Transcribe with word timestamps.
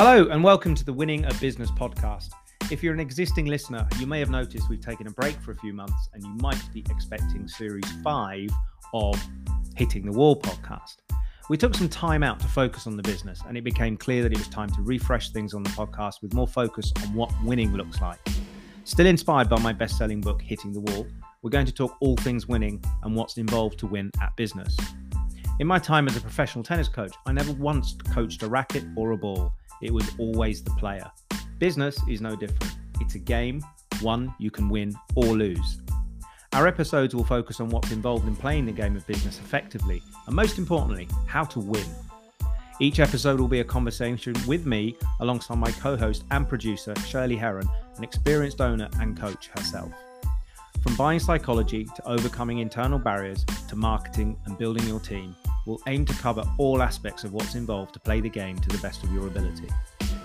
Hello, 0.00 0.28
and 0.28 0.44
welcome 0.44 0.76
to 0.76 0.84
the 0.84 0.92
Winning 0.92 1.24
at 1.24 1.40
Business 1.40 1.72
podcast. 1.72 2.30
If 2.70 2.84
you're 2.84 2.94
an 2.94 3.00
existing 3.00 3.46
listener, 3.46 3.84
you 3.98 4.06
may 4.06 4.20
have 4.20 4.30
noticed 4.30 4.70
we've 4.70 4.80
taken 4.80 5.08
a 5.08 5.10
break 5.10 5.34
for 5.40 5.50
a 5.50 5.56
few 5.56 5.72
months, 5.72 6.08
and 6.14 6.22
you 6.22 6.30
might 6.40 6.62
be 6.72 6.84
expecting 6.88 7.48
series 7.48 7.84
five 8.04 8.48
of 8.94 9.20
Hitting 9.74 10.06
the 10.06 10.12
Wall 10.12 10.40
podcast. 10.40 10.98
We 11.50 11.56
took 11.56 11.74
some 11.74 11.88
time 11.88 12.22
out 12.22 12.38
to 12.38 12.46
focus 12.46 12.86
on 12.86 12.96
the 12.96 13.02
business, 13.02 13.40
and 13.48 13.58
it 13.58 13.64
became 13.64 13.96
clear 13.96 14.22
that 14.22 14.30
it 14.30 14.38
was 14.38 14.46
time 14.46 14.70
to 14.70 14.82
refresh 14.82 15.30
things 15.30 15.52
on 15.52 15.64
the 15.64 15.70
podcast 15.70 16.22
with 16.22 16.32
more 16.32 16.46
focus 16.46 16.92
on 17.02 17.12
what 17.12 17.32
winning 17.42 17.72
looks 17.72 18.00
like. 18.00 18.20
Still 18.84 19.06
inspired 19.06 19.48
by 19.48 19.58
my 19.58 19.72
best 19.72 19.98
selling 19.98 20.20
book, 20.20 20.40
Hitting 20.40 20.72
the 20.72 20.80
Wall, 20.80 21.08
we're 21.42 21.50
going 21.50 21.66
to 21.66 21.74
talk 21.74 21.96
all 22.00 22.14
things 22.18 22.46
winning 22.46 22.80
and 23.02 23.16
what's 23.16 23.36
involved 23.36 23.80
to 23.80 23.88
win 23.88 24.12
at 24.22 24.36
business. 24.36 24.76
In 25.58 25.66
my 25.66 25.80
time 25.80 26.06
as 26.06 26.16
a 26.16 26.20
professional 26.20 26.62
tennis 26.62 26.88
coach, 26.88 27.14
I 27.26 27.32
never 27.32 27.52
once 27.54 27.96
coached 28.14 28.44
a 28.44 28.48
racket 28.48 28.84
or 28.94 29.10
a 29.10 29.16
ball. 29.16 29.52
It 29.82 29.92
was 29.92 30.10
always 30.18 30.62
the 30.62 30.70
player. 30.72 31.10
Business 31.58 31.98
is 32.08 32.20
no 32.20 32.36
different. 32.36 32.74
It's 33.00 33.14
a 33.14 33.18
game, 33.18 33.62
one 34.00 34.34
you 34.38 34.50
can 34.50 34.68
win 34.68 34.94
or 35.14 35.26
lose. 35.26 35.80
Our 36.54 36.66
episodes 36.66 37.14
will 37.14 37.24
focus 37.24 37.60
on 37.60 37.68
what's 37.68 37.92
involved 37.92 38.26
in 38.26 38.34
playing 38.34 38.66
the 38.66 38.72
game 38.72 38.96
of 38.96 39.06
business 39.06 39.38
effectively, 39.38 40.02
and 40.26 40.34
most 40.34 40.58
importantly, 40.58 41.08
how 41.26 41.44
to 41.44 41.60
win. 41.60 41.84
Each 42.80 43.00
episode 43.00 43.40
will 43.40 43.48
be 43.48 43.60
a 43.60 43.64
conversation 43.64 44.34
with 44.46 44.64
me 44.64 44.96
alongside 45.20 45.58
my 45.58 45.70
co 45.72 45.96
host 45.96 46.24
and 46.30 46.48
producer, 46.48 46.94
Shirley 47.06 47.36
Heron, 47.36 47.68
an 47.96 48.04
experienced 48.04 48.60
owner 48.60 48.88
and 49.00 49.18
coach 49.18 49.48
herself. 49.48 49.92
From 50.82 50.94
buying 50.96 51.18
psychology 51.18 51.84
to 51.84 52.08
overcoming 52.08 52.58
internal 52.58 52.98
barriers 52.98 53.44
to 53.68 53.76
marketing 53.76 54.38
and 54.46 54.56
building 54.56 54.86
your 54.86 55.00
team, 55.00 55.34
we'll 55.68 55.80
aim 55.86 56.06
to 56.06 56.14
cover 56.14 56.42
all 56.56 56.80
aspects 56.80 57.24
of 57.24 57.34
what's 57.34 57.54
involved 57.54 57.92
to 57.92 58.00
play 58.00 58.22
the 58.22 58.28
game 58.30 58.58
to 58.58 58.70
the 58.70 58.78
best 58.78 59.04
of 59.04 59.12
your 59.12 59.26
ability. 59.26 59.68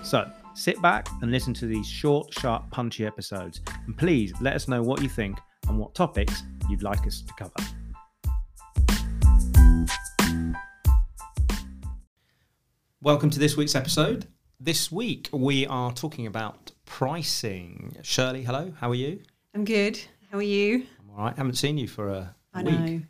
So, 0.01 0.31
sit 0.53 0.81
back 0.81 1.09
and 1.21 1.31
listen 1.31 1.53
to 1.55 1.65
these 1.65 1.85
short, 1.85 2.33
sharp, 2.33 2.71
punchy 2.71 3.05
episodes, 3.05 3.59
and 3.85 3.97
please 3.97 4.33
let 4.39 4.55
us 4.55 4.69
know 4.69 4.81
what 4.81 5.01
you 5.01 5.09
think 5.09 5.37
and 5.67 5.77
what 5.77 5.93
topics 5.93 6.43
you'd 6.69 6.81
like 6.81 7.05
us 7.05 7.21
to 7.21 7.33
cover. 7.37 7.51
Welcome 13.01 13.29
to 13.31 13.39
this 13.39 13.57
week's 13.57 13.75
episode. 13.75 14.27
This 14.61 14.93
week 14.93 15.27
we 15.33 15.67
are 15.67 15.91
talking 15.91 16.25
about 16.25 16.71
pricing. 16.85 17.97
Shirley, 18.01 18.43
hello, 18.43 18.71
how 18.79 18.89
are 18.89 18.95
you? 18.95 19.19
I'm 19.53 19.65
good. 19.65 19.99
How 20.31 20.37
are 20.37 20.41
you? 20.41 20.85
I'm 21.01 21.09
all 21.09 21.25
right. 21.25 21.35
haven't 21.35 21.55
seen 21.55 21.77
you 21.77 21.89
for 21.89 22.07
a 22.09 22.33
I 22.53 22.63
week. 22.63 22.79
know. 22.79 23.01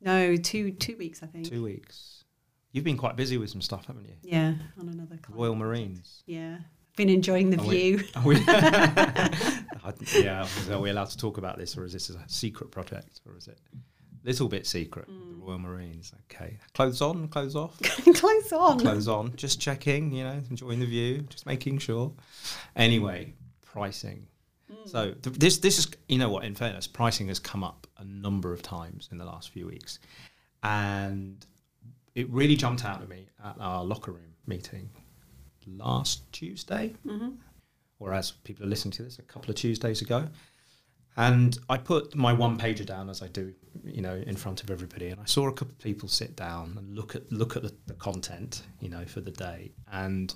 No, 0.00 0.36
two 0.36 0.72
two 0.72 0.96
weeks 0.96 1.22
I 1.22 1.26
think. 1.26 1.48
Two 1.48 1.62
weeks. 1.62 2.24
You've 2.72 2.84
been 2.84 2.96
quite 2.98 3.16
busy 3.16 3.38
with 3.38 3.48
some 3.50 3.62
stuff, 3.62 3.86
haven't 3.86 4.04
you? 4.04 4.14
Yeah, 4.22 4.54
on 4.78 4.88
another 4.88 5.16
client. 5.16 5.30
Royal 5.40 5.54
Marines. 5.54 6.22
Yeah. 6.26 6.58
Been 6.96 7.08
enjoying 7.10 7.50
the 7.50 7.58
Are 7.60 7.66
we- 7.66 7.94
view. 7.96 8.04
Are 8.14 8.22
we, 8.22 8.36
yeah, 10.22 10.46
are 10.70 10.80
we 10.80 10.90
allowed 10.90 11.10
to 11.10 11.16
talk 11.16 11.38
about 11.38 11.58
this, 11.58 11.76
or 11.76 11.84
is 11.84 11.92
this 11.92 12.10
a 12.10 12.18
secret 12.26 12.70
project, 12.70 13.20
or 13.26 13.36
is 13.36 13.48
it 13.48 13.58
a 13.72 14.26
little 14.26 14.48
bit 14.48 14.66
secret? 14.66 15.08
Mm. 15.08 15.38
The 15.40 15.44
Royal 15.46 15.58
Marines. 15.58 16.12
Okay, 16.30 16.58
clothes 16.74 17.00
on, 17.02 17.28
clothes 17.28 17.54
off, 17.56 17.78
clothes 18.14 18.52
on. 18.52 18.80
clothes 18.80 19.08
on. 19.08 19.34
Just 19.36 19.60
checking, 19.60 20.12
you 20.12 20.24
know, 20.24 20.40
enjoying 20.50 20.80
the 20.80 20.86
view, 20.86 21.22
just 21.28 21.44
making 21.46 21.78
sure. 21.78 22.12
Anyway, 22.74 23.34
pricing. 23.64 24.26
So 24.86 25.12
th- 25.12 25.36
this 25.36 25.58
this 25.58 25.78
is 25.78 25.88
you 26.08 26.18
know 26.18 26.28
what? 26.28 26.44
In 26.44 26.54
fairness, 26.54 26.86
pricing 26.86 27.28
has 27.28 27.38
come 27.38 27.64
up 27.64 27.86
a 27.98 28.04
number 28.04 28.52
of 28.52 28.62
times 28.62 29.08
in 29.12 29.18
the 29.18 29.24
last 29.24 29.50
few 29.50 29.66
weeks, 29.66 29.98
and 30.62 31.44
it 32.14 32.28
really 32.30 32.56
jumped 32.56 32.84
out 32.84 33.02
at 33.02 33.08
me 33.08 33.28
at 33.44 33.56
our 33.60 33.84
locker 33.84 34.12
room 34.12 34.34
meeting 34.46 34.88
last 35.66 36.30
Tuesday, 36.32 36.94
hmm 37.06 37.30
or 37.98 38.12
as 38.12 38.30
people 38.30 38.64
are 38.64 38.68
listening 38.68 38.92
to 38.92 39.02
this, 39.02 39.18
a 39.18 39.22
couple 39.22 39.48
of 39.48 39.56
Tuesdays 39.56 40.02
ago. 40.02 40.28
And 41.16 41.58
I 41.70 41.78
put 41.78 42.14
my 42.14 42.34
one 42.34 42.58
pager 42.58 42.84
down 42.84 43.08
as 43.08 43.22
I 43.22 43.28
do, 43.28 43.54
you 43.82 44.02
know, 44.02 44.16
in 44.26 44.36
front 44.36 44.62
of 44.62 44.70
everybody, 44.70 45.08
and 45.08 45.18
I 45.18 45.24
saw 45.24 45.48
a 45.48 45.52
couple 45.52 45.72
of 45.72 45.78
people 45.78 46.08
sit 46.08 46.36
down 46.36 46.74
and 46.76 46.94
look 46.94 47.16
at 47.16 47.32
look 47.32 47.56
at 47.56 47.62
the, 47.62 47.72
the 47.86 47.94
content, 47.94 48.62
you 48.80 48.90
know, 48.90 49.06
for 49.06 49.22
the 49.22 49.30
day, 49.30 49.72
and 49.90 50.34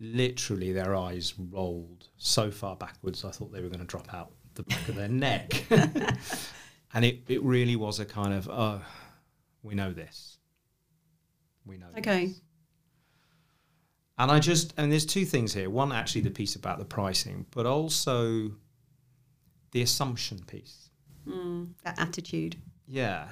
literally 0.00 0.72
their 0.72 0.96
eyes 0.96 1.34
rolled 1.38 2.08
so 2.16 2.50
far 2.50 2.74
backwards 2.74 3.24
I 3.24 3.30
thought 3.30 3.52
they 3.52 3.60
were 3.60 3.68
going 3.68 3.80
to 3.80 3.86
drop 3.86 4.12
out 4.14 4.32
the 4.54 4.62
back 4.64 4.88
of 4.88 4.94
their 4.96 5.08
neck. 5.08 5.64
and 6.94 7.04
it, 7.04 7.20
it 7.28 7.42
really 7.42 7.76
was 7.76 8.00
a 8.00 8.04
kind 8.04 8.32
of, 8.34 8.48
oh, 8.48 8.80
we 9.62 9.74
know 9.74 9.92
this. 9.92 10.38
We 11.66 11.76
know 11.76 11.86
Okay. 11.98 12.26
this. 12.26 12.40
And 14.18 14.30
I 14.30 14.38
just, 14.38 14.74
and 14.76 14.90
there's 14.92 15.06
two 15.06 15.24
things 15.24 15.54
here. 15.54 15.70
One, 15.70 15.92
actually, 15.92 16.20
the 16.22 16.30
piece 16.30 16.54
about 16.54 16.78
the 16.78 16.84
pricing, 16.84 17.46
but 17.52 17.64
also 17.64 18.50
the 19.72 19.80
assumption 19.82 20.40
piece. 20.46 20.90
Mm, 21.26 21.68
that 21.84 21.98
attitude. 21.98 22.56
Yeah. 22.86 23.28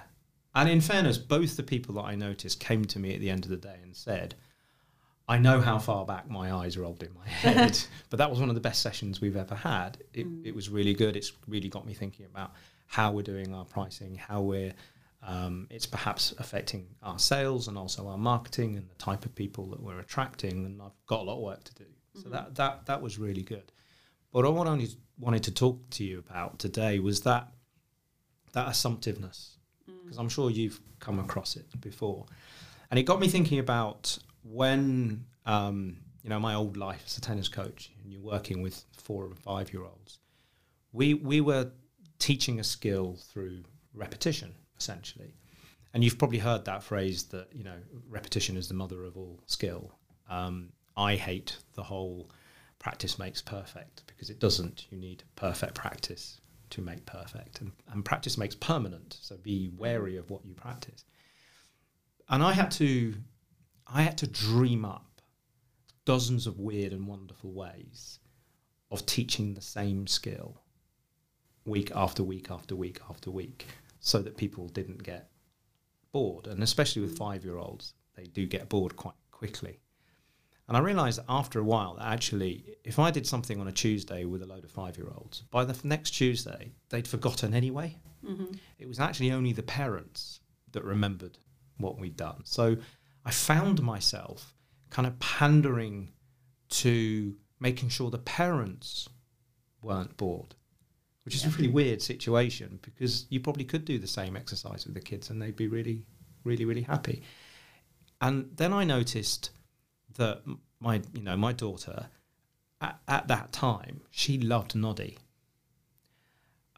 And 0.54 0.68
in 0.68 0.80
fairness, 0.80 1.18
both 1.18 1.56
the 1.56 1.62
people 1.62 1.94
that 1.96 2.04
I 2.04 2.14
noticed 2.14 2.60
came 2.60 2.84
to 2.86 2.98
me 2.98 3.14
at 3.14 3.20
the 3.20 3.28
end 3.28 3.44
of 3.44 3.50
the 3.50 3.56
day 3.58 3.76
and 3.82 3.94
said, 3.94 4.34
I 5.28 5.36
know 5.36 5.60
how 5.60 5.78
far 5.78 6.06
back 6.06 6.30
my 6.30 6.52
eyes 6.52 6.78
rolled 6.78 7.02
in 7.02 7.12
my 7.14 7.28
head, 7.28 7.78
but 8.08 8.18
that 8.18 8.30
was 8.30 8.40
one 8.40 8.48
of 8.48 8.54
the 8.54 8.60
best 8.60 8.80
sessions 8.80 9.20
we've 9.20 9.36
ever 9.36 9.54
had. 9.54 9.98
It, 10.14 10.26
mm. 10.26 10.46
it 10.46 10.54
was 10.54 10.70
really 10.70 10.94
good. 10.94 11.16
It's 11.16 11.32
really 11.46 11.68
got 11.68 11.86
me 11.86 11.92
thinking 11.92 12.24
about 12.24 12.52
how 12.86 13.12
we're 13.12 13.22
doing 13.22 13.54
our 13.54 13.66
pricing, 13.66 14.16
how 14.16 14.40
we're, 14.40 14.72
um, 15.22 15.66
it's 15.70 15.84
perhaps 15.84 16.32
affecting 16.38 16.86
our 17.02 17.18
sales 17.18 17.68
and 17.68 17.76
also 17.76 18.08
our 18.08 18.16
marketing 18.16 18.76
and 18.78 18.88
the 18.88 18.94
type 18.94 19.26
of 19.26 19.34
people 19.34 19.66
that 19.66 19.82
we're 19.82 20.00
attracting. 20.00 20.64
And 20.64 20.80
I've 20.80 20.92
got 21.06 21.20
a 21.20 21.24
lot 21.24 21.36
of 21.36 21.42
work 21.42 21.64
to 21.64 21.74
do. 21.74 21.84
So 22.14 22.20
mm-hmm. 22.20 22.30
that, 22.30 22.54
that, 22.54 22.86
that 22.86 23.02
was 23.02 23.18
really 23.18 23.42
good. 23.42 23.70
But 24.32 24.50
what 24.50 24.66
I 24.66 24.70
only 24.70 24.88
wanted 25.18 25.42
to 25.44 25.52
talk 25.52 25.90
to 25.90 26.04
you 26.04 26.18
about 26.18 26.58
today 26.58 27.00
was 27.00 27.20
that, 27.22 27.48
that 28.52 28.68
assumptiveness 28.68 29.58
mm. 29.88 29.94
because 30.04 30.18
I'm 30.18 30.30
sure 30.30 30.50
you've 30.50 30.80
come 31.00 31.18
across 31.18 31.56
it 31.56 31.66
before. 31.82 32.24
And 32.90 32.98
it 32.98 33.02
got 33.02 33.20
me 33.20 33.28
thinking 33.28 33.58
about 33.58 34.18
when, 34.50 35.24
um, 35.46 35.98
you 36.22 36.30
know, 36.30 36.40
my 36.40 36.54
old 36.54 36.76
life 36.76 37.02
as 37.06 37.16
a 37.16 37.20
tennis 37.20 37.48
coach, 37.48 37.90
and 38.02 38.12
you're 38.12 38.22
working 38.22 38.62
with 38.62 38.84
four 38.92 39.26
and 39.26 39.38
five 39.38 39.72
year 39.72 39.84
olds, 39.84 40.18
we, 40.92 41.14
we 41.14 41.40
were 41.40 41.70
teaching 42.18 42.60
a 42.60 42.64
skill 42.64 43.16
through 43.32 43.62
repetition, 43.94 44.54
essentially. 44.78 45.34
And 45.94 46.04
you've 46.04 46.18
probably 46.18 46.38
heard 46.38 46.64
that 46.66 46.82
phrase 46.82 47.24
that, 47.24 47.48
you 47.52 47.64
know, 47.64 47.76
repetition 48.08 48.56
is 48.56 48.68
the 48.68 48.74
mother 48.74 49.04
of 49.04 49.16
all 49.16 49.40
skill. 49.46 49.92
Um, 50.28 50.70
I 50.96 51.16
hate 51.16 51.56
the 51.74 51.82
whole 51.82 52.30
practice 52.78 53.18
makes 53.18 53.40
perfect 53.40 54.04
because 54.06 54.30
it 54.30 54.38
doesn't. 54.38 54.86
You 54.90 54.98
need 54.98 55.22
perfect 55.36 55.74
practice 55.74 56.40
to 56.70 56.82
make 56.82 57.04
perfect 57.06 57.60
and, 57.60 57.72
and 57.92 58.04
practice 58.04 58.36
makes 58.36 58.54
permanent 58.54 59.18
so 59.20 59.36
be 59.38 59.70
wary 59.76 60.16
of 60.16 60.30
what 60.30 60.44
you 60.44 60.54
practice 60.54 61.04
and 62.28 62.42
i 62.42 62.52
had 62.52 62.70
to 62.70 63.14
i 63.92 64.02
had 64.02 64.18
to 64.18 64.26
dream 64.26 64.84
up 64.84 65.20
dozens 66.04 66.46
of 66.46 66.58
weird 66.58 66.92
and 66.92 67.06
wonderful 67.06 67.52
ways 67.52 68.18
of 68.90 69.04
teaching 69.04 69.54
the 69.54 69.60
same 69.60 70.06
skill 70.06 70.62
week 71.64 71.90
after 71.94 72.22
week 72.22 72.50
after 72.50 72.74
week 72.74 73.00
after 73.10 73.30
week 73.30 73.66
so 74.00 74.20
that 74.22 74.36
people 74.36 74.68
didn't 74.68 75.02
get 75.02 75.30
bored 76.12 76.46
and 76.46 76.62
especially 76.62 77.02
with 77.02 77.18
5 77.18 77.44
year 77.44 77.58
olds 77.58 77.94
they 78.16 78.24
do 78.24 78.46
get 78.46 78.68
bored 78.68 78.96
quite 78.96 79.14
quickly 79.30 79.80
and 80.68 80.76
I 80.76 80.80
realized 80.80 81.20
after 81.28 81.58
a 81.58 81.64
while 81.64 81.94
that 81.94 82.12
actually, 82.12 82.76
if 82.84 82.98
I 82.98 83.10
did 83.10 83.26
something 83.26 83.58
on 83.58 83.68
a 83.68 83.72
Tuesday 83.72 84.26
with 84.26 84.42
a 84.42 84.46
load 84.46 84.64
of 84.64 84.70
five 84.70 84.98
year 84.98 85.08
olds, 85.16 85.42
by 85.50 85.64
the 85.64 85.74
next 85.86 86.10
Tuesday, 86.10 86.72
they'd 86.90 87.08
forgotten 87.08 87.54
anyway. 87.54 87.96
Mm-hmm. 88.24 88.52
It 88.78 88.86
was 88.86 89.00
actually 89.00 89.32
only 89.32 89.54
the 89.54 89.62
parents 89.62 90.40
that 90.72 90.84
remembered 90.84 91.38
what 91.78 91.98
we'd 91.98 92.18
done. 92.18 92.42
So 92.44 92.76
I 93.28 93.30
found 93.30 93.82
myself 93.82 94.54
kind 94.88 95.06
of 95.06 95.18
pandering 95.18 96.12
to 96.70 97.36
making 97.60 97.90
sure 97.90 98.10
the 98.10 98.16
parents 98.16 99.06
weren't 99.82 100.16
bored, 100.16 100.54
which 101.26 101.34
is 101.34 101.44
a 101.44 101.50
really 101.50 101.68
weird 101.68 102.00
situation 102.00 102.78
because 102.80 103.26
you 103.28 103.40
probably 103.40 103.64
could 103.64 103.84
do 103.84 103.98
the 103.98 104.06
same 104.06 104.34
exercise 104.34 104.86
with 104.86 104.94
the 104.94 105.02
kids 105.02 105.28
and 105.28 105.42
they'd 105.42 105.56
be 105.56 105.68
really, 105.68 106.06
really, 106.42 106.64
really 106.64 106.80
happy. 106.80 107.22
And 108.22 108.48
then 108.56 108.72
I 108.72 108.84
noticed 108.84 109.50
that 110.16 110.40
my 110.80 111.02
you 111.12 111.20
know 111.20 111.36
my 111.36 111.52
daughter 111.52 112.08
at, 112.80 112.98
at 113.08 113.28
that 113.28 113.52
time 113.52 114.00
she 114.10 114.38
loved 114.38 114.74
Noddy. 114.74 115.18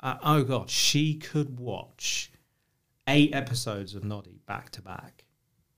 Uh, 0.02 0.17
oh 0.25 0.43
god, 0.43 0.69
she 0.69 1.14
could 1.14 1.61
watch 1.61 2.32
eight 3.06 3.32
episodes 3.32 3.94
of 3.94 4.02
Noddy 4.02 4.41
back 4.47 4.70
to 4.70 4.82
back, 4.82 5.23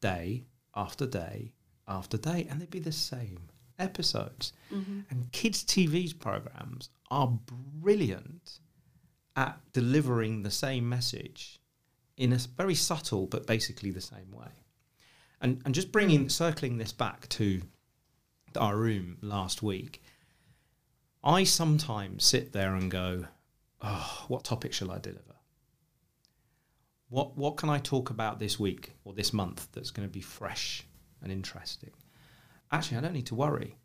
day 0.00 0.46
after 0.74 1.06
day 1.06 1.52
after 1.86 2.16
day, 2.16 2.46
and 2.48 2.60
they'd 2.60 2.70
be 2.70 2.78
the 2.78 2.92
same 2.92 3.48
episodes. 3.78 4.52
Mm-hmm. 4.72 5.00
And 5.10 5.32
kids' 5.32 5.64
TV's 5.64 6.12
programs 6.12 6.90
are 7.10 7.38
brilliant 7.80 8.58
at 9.36 9.58
delivering 9.72 10.42
the 10.42 10.50
same 10.50 10.88
message 10.88 11.60
in 12.16 12.32
a 12.32 12.38
very 12.56 12.74
subtle 12.74 13.26
but 13.26 13.46
basically 13.46 13.90
the 13.90 14.00
same 14.00 14.30
way. 14.30 14.50
And, 15.40 15.60
and 15.64 15.74
just 15.74 15.90
bringing, 15.90 16.28
circling 16.28 16.78
this 16.78 16.92
back 16.92 17.28
to 17.30 17.62
our 18.56 18.76
room 18.76 19.18
last 19.22 19.62
week, 19.62 20.02
I 21.24 21.44
sometimes 21.44 22.24
sit 22.24 22.52
there 22.52 22.74
and 22.74 22.90
go, 22.90 23.26
"Oh, 23.80 24.24
what 24.28 24.44
topic 24.44 24.72
shall 24.72 24.90
I 24.90 24.98
deliver? 24.98 25.31
What 27.12 27.36
what 27.36 27.58
can 27.58 27.68
I 27.68 27.78
talk 27.78 28.08
about 28.08 28.38
this 28.38 28.58
week 28.58 28.92
or 29.04 29.12
this 29.12 29.34
month 29.34 29.68
that's 29.72 29.90
going 29.90 30.08
to 30.08 30.12
be 30.12 30.22
fresh 30.22 30.86
and 31.20 31.30
interesting?" 31.30 31.90
Actually, 32.70 32.96
I 32.96 33.00
don't 33.02 33.12
need 33.12 33.26
to 33.26 33.34
worry 33.34 33.76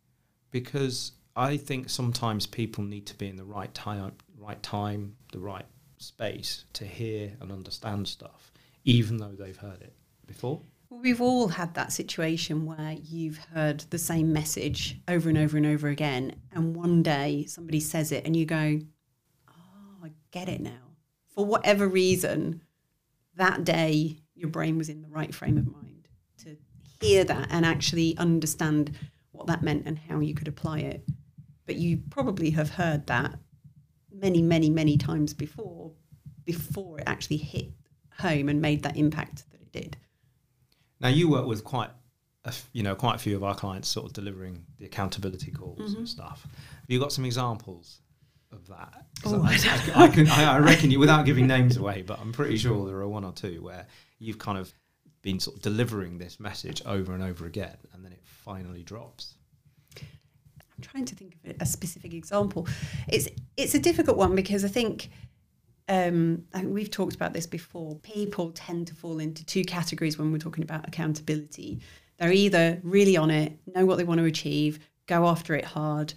because 0.49 1.11
I 1.35 1.57
think 1.57 1.89
sometimes 1.89 2.47
people 2.47 2.85
need 2.85 3.05
to 3.07 3.17
be 3.17 3.27
in 3.27 3.35
the 3.35 3.43
right 3.43 3.73
time, 3.73 4.13
right 4.37 4.63
time, 4.63 5.17
the 5.33 5.39
right 5.39 5.65
space 5.97 6.63
to 6.71 6.85
hear 6.85 7.35
and 7.41 7.51
understand 7.51 8.07
stuff, 8.07 8.53
even 8.85 9.17
though 9.17 9.35
they've 9.35 9.57
heard 9.57 9.81
it 9.81 9.93
before. 10.25 10.61
We've 10.89 11.19
all 11.19 11.49
had 11.49 11.73
that 11.73 11.91
situation 11.91 12.65
where 12.65 12.93
you've 12.93 13.39
heard 13.53 13.81
the 13.89 13.99
same 13.99 14.31
message 14.31 15.01
over 15.09 15.27
and 15.27 15.37
over 15.37 15.57
and 15.57 15.65
over 15.65 15.89
again, 15.89 16.33
and 16.53 16.73
one 16.73 17.03
day 17.03 17.43
somebody 17.45 17.81
says 17.81 18.13
it, 18.13 18.25
and 18.25 18.37
you 18.37 18.45
go, 18.45 18.79
"Oh, 19.49 20.05
I 20.05 20.13
get 20.31 20.47
it 20.47 20.61
now." 20.61 20.95
For 21.27 21.43
whatever 21.45 21.89
reason, 21.89 22.61
that 23.37 23.63
day 23.63 24.17
your 24.35 24.49
brain 24.49 24.77
was 24.77 24.89
in 24.89 25.01
the 25.01 25.07
right 25.07 25.33
frame 25.33 25.57
of 25.57 25.65
mind 25.71 26.07
to 26.43 26.55
hear 27.01 27.23
that 27.23 27.47
and 27.49 27.65
actually 27.65 28.15
understand 28.17 28.91
what 29.31 29.47
that 29.47 29.63
meant 29.63 29.83
and 29.85 29.97
how 29.97 30.19
you 30.19 30.35
could 30.35 30.47
apply 30.47 30.79
it. 30.79 31.03
But 31.65 31.75
you 31.75 32.01
probably 32.09 32.51
have 32.51 32.69
heard 32.69 33.07
that 33.07 33.39
many, 34.11 34.41
many, 34.41 34.69
many 34.69 34.97
times 34.97 35.33
before, 35.33 35.91
before 36.45 36.99
it 36.99 37.03
actually 37.07 37.37
hit 37.37 37.69
home 38.19 38.49
and 38.49 38.61
made 38.61 38.83
that 38.83 38.97
impact 38.97 39.45
that 39.51 39.61
it 39.61 39.71
did. 39.71 39.97
Now 40.99 41.09
you 41.09 41.29
work 41.29 41.45
with 41.45 41.63
quite, 41.63 41.89
a 42.45 42.49
f 42.49 42.69
you 42.73 42.83
know, 42.83 42.95
quite 42.95 43.15
a 43.15 43.19
few 43.19 43.35
of 43.35 43.43
our 43.43 43.53
clients, 43.55 43.87
sort 43.87 44.05
of 44.07 44.13
delivering 44.13 44.65
the 44.79 44.85
accountability 44.85 45.51
calls 45.51 45.79
Mm-hmm. 45.79 45.97
and 45.99 46.09
stuff. 46.09 46.43
Have 46.43 46.89
you 46.89 46.99
got 46.99 47.11
some 47.11 47.25
examples 47.25 48.01
of 48.51 48.67
that. 48.67 49.05
Oh, 49.25 49.41
I, 49.43 49.57
I 49.95 50.03
I, 50.05 50.07
can, 50.07 50.27
I, 50.27 50.55
I 50.55 50.59
reckon 50.59 50.91
you, 50.91 50.99
without 50.99 51.25
giving 51.25 51.47
names 51.47 51.77
away, 51.77 52.01
but 52.01 52.19
I'm 52.19 52.31
pretty 52.31 52.57
sure 52.57 52.85
there 52.85 52.97
are 52.97 53.07
one 53.07 53.23
or 53.23 53.31
two 53.31 53.61
where 53.61 53.85
you've 54.19 54.39
kind 54.39 54.57
of 54.57 54.73
been 55.21 55.39
sort 55.39 55.57
of 55.57 55.61
delivering 55.61 56.17
this 56.17 56.39
message 56.39 56.81
over 56.85 57.13
and 57.13 57.23
over 57.23 57.45
again, 57.45 57.77
and 57.93 58.05
then 58.05 58.11
it 58.11 58.21
finally 58.23 58.83
drops. 58.83 59.35
I'm 59.97 60.81
trying 60.81 61.05
to 61.05 61.15
think 61.15 61.37
of 61.43 61.55
a 61.59 61.65
specific 61.65 62.13
example. 62.13 62.67
It's 63.07 63.27
it's 63.57 63.73
a 63.73 63.79
difficult 63.79 64.15
one 64.15 64.35
because 64.35 64.63
I 64.63 64.67
think 64.67 65.09
um, 65.89 66.43
I 66.53 66.59
think 66.59 66.73
we've 66.73 66.91
talked 66.91 67.15
about 67.15 67.33
this 67.33 67.47
before. 67.47 67.95
People 67.95 68.51
tend 68.51 68.87
to 68.87 68.95
fall 68.95 69.19
into 69.19 69.45
two 69.45 69.63
categories 69.63 70.17
when 70.17 70.31
we're 70.31 70.37
talking 70.37 70.63
about 70.63 70.87
accountability. 70.87 71.79
They're 72.19 72.31
either 72.31 72.79
really 72.83 73.17
on 73.17 73.31
it, 73.31 73.57
know 73.73 73.85
what 73.85 73.97
they 73.97 74.03
want 74.03 74.19
to 74.19 74.25
achieve, 74.25 74.79
go 75.07 75.27
after 75.27 75.55
it 75.55 75.65
hard, 75.65 76.13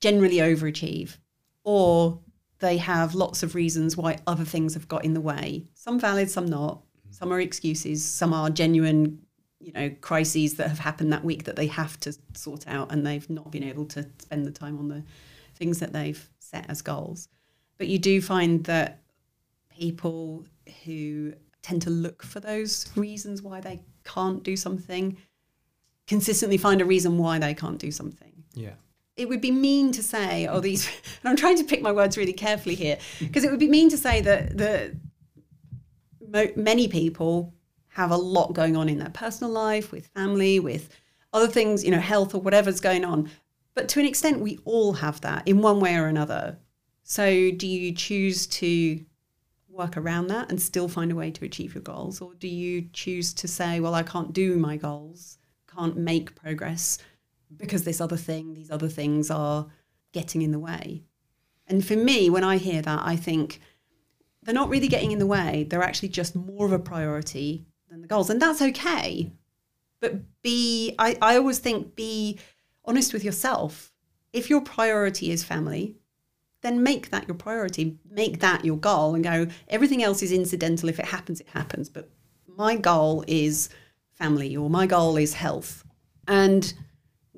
generally 0.00 0.36
overachieve, 0.36 1.16
or 1.64 2.20
they 2.58 2.76
have 2.76 3.14
lots 3.14 3.42
of 3.42 3.54
reasons 3.54 3.96
why 3.96 4.18
other 4.26 4.44
things 4.44 4.74
have 4.74 4.88
got 4.88 5.04
in 5.04 5.14
the 5.14 5.20
way. 5.20 5.66
Some 5.74 5.98
valid, 5.98 6.30
some 6.30 6.46
not. 6.46 6.78
Mm-hmm. 6.78 7.12
Some 7.12 7.32
are 7.32 7.40
excuses, 7.40 8.04
some 8.04 8.32
are 8.32 8.50
genuine, 8.50 9.20
you 9.58 9.72
know, 9.72 9.90
crises 10.00 10.54
that 10.56 10.68
have 10.68 10.78
happened 10.78 11.12
that 11.12 11.24
week 11.24 11.44
that 11.44 11.56
they 11.56 11.66
have 11.68 11.98
to 12.00 12.14
sort 12.34 12.68
out 12.68 12.92
and 12.92 13.06
they've 13.06 13.28
not 13.28 13.50
been 13.50 13.64
able 13.64 13.86
to 13.86 14.06
spend 14.18 14.46
the 14.46 14.50
time 14.50 14.78
on 14.78 14.88
the 14.88 15.02
things 15.54 15.80
that 15.80 15.92
they've 15.92 16.28
set 16.38 16.68
as 16.68 16.82
goals. 16.82 17.28
But 17.78 17.88
you 17.88 17.98
do 17.98 18.20
find 18.20 18.64
that 18.64 19.00
people 19.70 20.44
who 20.84 21.32
tend 21.62 21.82
to 21.82 21.90
look 21.90 22.22
for 22.22 22.40
those 22.40 22.86
reasons 22.96 23.42
why 23.42 23.60
they 23.60 23.80
can't 24.04 24.42
do 24.42 24.56
something 24.56 25.16
consistently 26.06 26.56
find 26.56 26.80
a 26.80 26.84
reason 26.84 27.18
why 27.18 27.38
they 27.38 27.54
can't 27.54 27.78
do 27.78 27.90
something 27.90 28.32
Yeah. 28.54 28.74
It 29.20 29.28
would 29.28 29.42
be 29.42 29.50
mean 29.50 29.92
to 29.92 30.02
say, 30.02 30.46
oh, 30.46 30.60
these, 30.60 30.86
and 30.86 30.94
I'm 31.30 31.36
trying 31.36 31.58
to 31.58 31.64
pick 31.64 31.82
my 31.82 31.92
words 31.92 32.16
really 32.16 32.32
carefully 32.32 32.74
here, 32.74 32.98
because 33.18 33.44
it 33.44 33.50
would 33.50 33.60
be 33.60 33.68
mean 33.68 33.90
to 33.90 33.98
say 33.98 34.22
that 34.22 34.56
the 34.56 34.96
mo- 36.26 36.52
many 36.56 36.88
people 36.88 37.52
have 37.88 38.10
a 38.10 38.16
lot 38.16 38.54
going 38.54 38.76
on 38.76 38.88
in 38.88 38.98
their 38.98 39.10
personal 39.10 39.52
life, 39.52 39.92
with 39.92 40.06
family, 40.08 40.58
with 40.58 40.88
other 41.34 41.48
things, 41.48 41.84
you 41.84 41.90
know, 41.90 42.00
health 42.00 42.34
or 42.34 42.40
whatever's 42.40 42.80
going 42.80 43.04
on. 43.04 43.30
But 43.74 43.90
to 43.90 44.00
an 44.00 44.06
extent, 44.06 44.40
we 44.40 44.58
all 44.64 44.94
have 44.94 45.20
that 45.20 45.46
in 45.46 45.60
one 45.60 45.80
way 45.80 45.96
or 45.96 46.06
another. 46.06 46.58
So, 47.02 47.50
do 47.50 47.66
you 47.66 47.92
choose 47.92 48.46
to 48.46 49.04
work 49.68 49.96
around 49.96 50.28
that 50.28 50.50
and 50.50 50.60
still 50.60 50.88
find 50.88 51.12
a 51.12 51.16
way 51.16 51.30
to 51.30 51.44
achieve 51.44 51.74
your 51.74 51.82
goals? 51.82 52.22
Or 52.22 52.32
do 52.34 52.48
you 52.48 52.88
choose 52.92 53.34
to 53.34 53.46
say, 53.46 53.80
well, 53.80 53.94
I 53.94 54.02
can't 54.02 54.32
do 54.32 54.56
my 54.56 54.76
goals, 54.76 55.38
can't 55.72 55.96
make 55.96 56.34
progress 56.34 56.98
because 57.56 57.84
this 57.84 58.00
other 58.00 58.16
thing, 58.16 58.54
these 58.54 58.70
other 58.70 58.88
things 58.88 59.30
are 59.30 59.66
getting 60.12 60.42
in 60.42 60.52
the 60.52 60.58
way? 60.58 61.04
And 61.66 61.84
for 61.84 61.96
me, 61.96 62.30
when 62.30 62.44
I 62.44 62.56
hear 62.56 62.82
that, 62.82 63.00
I 63.04 63.16
think 63.16 63.60
they're 64.42 64.54
not 64.54 64.68
really 64.68 64.88
getting 64.88 65.12
in 65.12 65.18
the 65.18 65.26
way. 65.26 65.66
They're 65.68 65.82
actually 65.82 66.08
just 66.08 66.34
more 66.34 66.66
of 66.66 66.72
a 66.72 66.78
priority 66.78 67.66
than 67.88 68.00
the 68.00 68.08
goals. 68.08 68.30
And 68.30 68.40
that's 68.40 68.62
okay. 68.62 69.30
But 70.00 70.42
be, 70.42 70.94
I, 70.98 71.16
I 71.20 71.36
always 71.36 71.58
think, 71.58 71.94
be 71.94 72.38
honest 72.84 73.12
with 73.12 73.22
yourself. 73.22 73.92
If 74.32 74.48
your 74.48 74.62
priority 74.62 75.30
is 75.30 75.44
family, 75.44 75.96
then 76.62 76.82
make 76.82 77.10
that 77.10 77.28
your 77.28 77.36
priority. 77.36 77.98
Make 78.10 78.40
that 78.40 78.64
your 78.64 78.76
goal 78.76 79.14
and 79.14 79.24
go, 79.24 79.46
everything 79.68 80.02
else 80.02 80.22
is 80.22 80.32
incidental. 80.32 80.88
If 80.88 80.98
it 80.98 81.06
happens, 81.06 81.40
it 81.40 81.48
happens. 81.48 81.88
But 81.88 82.10
my 82.46 82.76
goal 82.76 83.24
is 83.26 83.68
family 84.12 84.56
or 84.56 84.70
my 84.70 84.86
goal 84.86 85.16
is 85.16 85.34
health. 85.34 85.84
And 86.26 86.72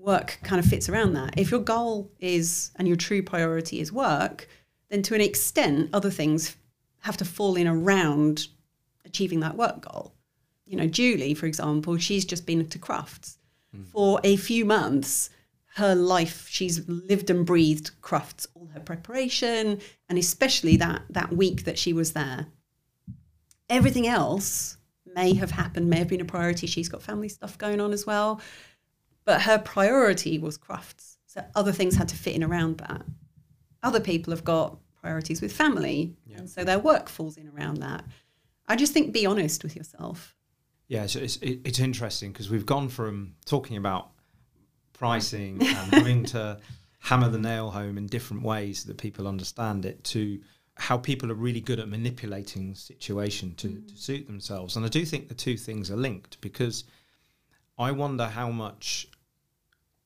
work 0.02 0.38
kind 0.42 0.58
of 0.58 0.66
fits 0.66 0.88
around 0.88 1.14
that. 1.14 1.38
If 1.38 1.50
your 1.50 1.60
goal 1.60 2.10
is 2.18 2.70
and 2.76 2.88
your 2.88 2.96
true 2.96 3.22
priority 3.22 3.80
is 3.80 3.92
work, 3.92 4.48
then 4.90 5.02
to 5.02 5.14
an 5.14 5.20
extent, 5.20 5.90
other 5.92 6.10
things 6.10 6.56
have 7.00 7.16
to 7.18 7.24
fall 7.24 7.56
in 7.56 7.66
around 7.66 8.48
achieving 9.04 9.40
that 9.40 9.56
work 9.56 9.80
goal. 9.80 10.14
You 10.66 10.76
know, 10.76 10.86
Julie, 10.86 11.34
for 11.34 11.46
example, 11.46 11.96
she's 11.98 12.24
just 12.24 12.46
been 12.46 12.66
to 12.68 12.78
Crufts 12.78 13.38
mm. 13.74 13.86
for 13.86 14.20
a 14.24 14.36
few 14.36 14.64
months. 14.64 15.30
Her 15.74 15.94
life, 15.94 16.46
she's 16.48 16.86
lived 16.88 17.30
and 17.30 17.46
breathed 17.46 17.92
Crufts, 18.02 18.46
all 18.54 18.68
her 18.74 18.80
preparation, 18.80 19.80
and 20.08 20.18
especially 20.18 20.76
that 20.76 21.02
that 21.10 21.32
week 21.32 21.64
that 21.64 21.78
she 21.78 21.92
was 21.92 22.12
there. 22.12 22.46
Everything 23.70 24.06
else 24.06 24.76
may 25.14 25.34
have 25.34 25.50
happened, 25.50 25.88
may 25.88 25.98
have 25.98 26.08
been 26.08 26.20
a 26.20 26.26
priority. 26.26 26.66
She's 26.66 26.88
got 26.88 27.02
family 27.02 27.28
stuff 27.28 27.56
going 27.56 27.80
on 27.80 27.92
as 27.92 28.06
well, 28.06 28.40
but 29.24 29.42
her 29.42 29.58
priority 29.58 30.38
was 30.38 30.58
Crufts. 30.58 31.16
So 31.26 31.44
other 31.54 31.72
things 31.72 31.96
had 31.96 32.08
to 32.08 32.16
fit 32.16 32.34
in 32.34 32.44
around 32.44 32.78
that. 32.78 33.02
Other 33.82 34.00
people 34.00 34.32
have 34.32 34.44
got 34.44 34.78
priorities 35.00 35.40
with 35.40 35.52
family, 35.52 36.14
Yeah. 36.26 36.38
and 36.38 36.50
so 36.50 36.64
their 36.64 36.78
work 36.78 37.08
falls 37.08 37.36
in 37.36 37.48
around 37.48 37.78
that. 37.78 38.04
I 38.68 38.76
just 38.76 38.92
think 38.92 39.12
be 39.12 39.26
honest 39.26 39.62
with 39.62 39.74
yourself. 39.74 40.36
Yeah, 40.88 41.06
so 41.06 41.20
it's 41.20 41.36
it, 41.38 41.60
it's 41.64 41.80
interesting 41.80 42.32
because 42.32 42.50
we've 42.50 42.66
gone 42.66 42.88
from 42.88 43.34
talking 43.44 43.76
about 43.76 44.10
pricing 44.92 45.60
and 45.66 45.94
having 45.94 46.24
to 46.26 46.60
hammer 47.00 47.28
the 47.28 47.38
nail 47.38 47.70
home 47.70 47.98
in 47.98 48.06
different 48.06 48.42
ways 48.44 48.84
that 48.84 48.98
people 48.98 49.26
understand 49.26 49.84
it 49.84 50.04
to 50.04 50.40
how 50.76 50.96
people 50.96 51.30
are 51.30 51.34
really 51.34 51.60
good 51.60 51.80
at 51.80 51.88
manipulating 51.88 52.74
situation 52.74 53.54
to, 53.56 53.68
to 53.68 53.74
mm. 53.74 53.98
suit 53.98 54.26
themselves. 54.26 54.76
And 54.76 54.86
I 54.86 54.88
do 54.88 55.04
think 55.04 55.28
the 55.28 55.34
two 55.34 55.56
things 55.56 55.90
are 55.90 55.96
linked 55.96 56.40
because 56.40 56.84
I 57.82 57.90
wonder 57.92 58.26
how 58.26 58.50
much 58.50 59.08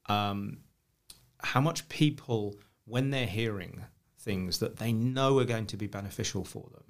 um, 0.08 0.58
how 1.38 1.60
much 1.60 1.88
people 1.88 2.56
when 2.84 3.10
they're 3.10 3.26
hearing 3.26 3.84
things 4.18 4.58
that 4.58 4.76
they 4.76 4.92
know 4.92 5.38
are 5.38 5.44
going 5.44 5.66
to 5.66 5.76
be 5.76 5.86
beneficial 5.86 6.44
for 6.44 6.68
them 6.72 6.84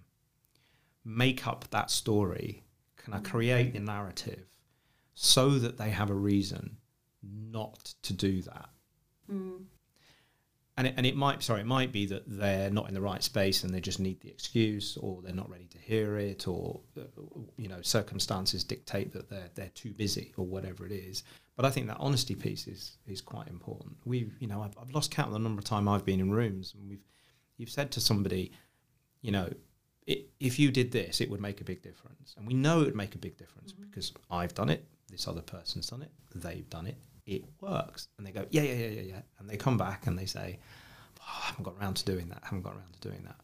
make 1.04 1.46
up 1.46 1.68
that 1.70 1.90
story 1.90 2.64
can 2.96 3.14
I 3.14 3.20
create 3.20 3.72
the 3.72 3.80
narrative 3.80 4.46
so 5.14 5.50
that 5.58 5.78
they 5.78 5.90
have 5.90 6.10
a 6.10 6.14
reason 6.14 6.78
not 7.22 7.94
to 8.02 8.12
do 8.12 8.42
that 8.42 8.68
and 10.76 10.86
it, 10.86 10.94
and 10.96 11.06
it 11.06 11.16
might 11.16 11.42
sorry 11.42 11.60
it 11.60 11.66
might 11.66 11.92
be 11.92 12.06
that 12.06 12.22
they're 12.26 12.70
not 12.70 12.88
in 12.88 12.94
the 12.94 13.00
right 13.00 13.22
space 13.22 13.64
and 13.64 13.72
they 13.72 13.80
just 13.80 14.00
need 14.00 14.20
the 14.20 14.28
excuse 14.28 14.96
or 14.98 15.22
they're 15.22 15.34
not 15.34 15.50
ready 15.50 15.66
to 15.66 15.78
hear 15.78 16.18
it 16.18 16.46
or 16.46 16.80
uh, 16.98 17.02
you 17.56 17.68
know 17.68 17.80
circumstances 17.82 18.64
dictate 18.64 19.12
that 19.12 19.28
they're 19.28 19.50
they're 19.54 19.70
too 19.74 19.92
busy 19.92 20.32
or 20.36 20.44
whatever 20.44 20.86
it 20.86 20.92
is. 20.92 21.22
But 21.56 21.64
I 21.64 21.70
think 21.70 21.86
that 21.86 21.96
honesty 21.98 22.34
piece 22.34 22.66
is 22.66 22.98
is 23.06 23.20
quite 23.20 23.48
important. 23.48 23.96
We've 24.04 24.34
you 24.38 24.48
know 24.48 24.62
I've, 24.62 24.76
I've 24.80 24.90
lost 24.90 25.10
count 25.10 25.28
of 25.28 25.32
the 25.34 25.38
number 25.38 25.60
of 25.60 25.64
time 25.64 25.88
I've 25.88 26.04
been 26.04 26.20
in 26.20 26.30
rooms 26.30 26.74
and 26.78 26.88
we've 26.88 27.04
you've 27.56 27.70
said 27.70 27.90
to 27.92 28.00
somebody 28.00 28.52
you 29.22 29.32
know 29.32 29.48
it, 30.06 30.28
if 30.38 30.58
you 30.58 30.70
did 30.70 30.92
this 30.92 31.20
it 31.20 31.30
would 31.30 31.40
make 31.40 31.60
a 31.60 31.64
big 31.64 31.82
difference. 31.82 32.34
And 32.36 32.46
we 32.46 32.54
know 32.54 32.82
it 32.82 32.86
would 32.86 32.96
make 32.96 33.14
a 33.14 33.18
big 33.18 33.38
difference 33.38 33.72
because 33.72 34.12
I've 34.30 34.54
done 34.54 34.68
it 34.68 34.84
this 35.08 35.28
other 35.28 35.40
person's 35.40 35.86
done 35.86 36.02
it 36.02 36.10
they've 36.34 36.68
done 36.68 36.86
it 36.86 36.96
it 37.26 37.44
works 37.60 38.08
and 38.16 38.26
they 38.26 38.30
go 38.30 38.46
yeah 38.50 38.62
yeah 38.62 38.74
yeah 38.74 38.88
yeah 38.88 39.02
yeah 39.02 39.22
and 39.38 39.48
they 39.48 39.56
come 39.56 39.76
back 39.76 40.06
and 40.06 40.18
they 40.18 40.26
say 40.26 40.58
oh, 41.20 41.24
I 41.42 41.46
haven't 41.46 41.64
got 41.64 41.74
around 41.80 41.94
to 41.96 42.04
doing 42.04 42.28
that 42.28 42.42
haven't 42.44 42.62
got 42.62 42.74
around 42.74 42.92
to 43.00 43.08
doing 43.08 43.22
that 43.24 43.36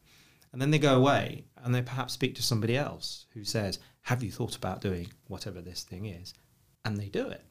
and 0.53 0.61
then 0.61 0.71
they 0.71 0.79
go 0.79 0.97
away 0.97 1.45
and 1.65 1.75
they 1.75 1.83
perhaps 1.83 2.13
speak 2.13 2.35
to 2.37 2.43
somebody 2.43 2.77
else 2.77 3.27
who 3.35 3.45
says 3.45 3.79
have 4.03 4.23
you 4.23 4.31
thought 4.31 4.57
about 4.57 4.81
doing 4.81 5.09
whatever 5.29 5.61
this 5.61 5.83
thing 5.83 6.07
is 6.07 6.35
and 6.85 6.97
they 6.97 7.09
do 7.09 7.29
it 7.29 7.45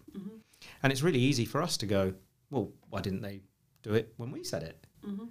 And 0.83 0.91
it's 0.91 1.01
really 1.01 1.19
easy 1.19 1.45
for 1.45 1.61
us 1.61 1.77
to 1.77 1.85
go, 1.85 2.13
well, 2.49 2.71
why 2.89 3.01
didn't 3.01 3.21
they 3.21 3.41
do 3.83 3.93
it 3.93 4.13
when 4.17 4.31
we 4.31 4.43
said 4.43 4.63
it? 4.63 4.85
Mm-hmm. 5.05 5.25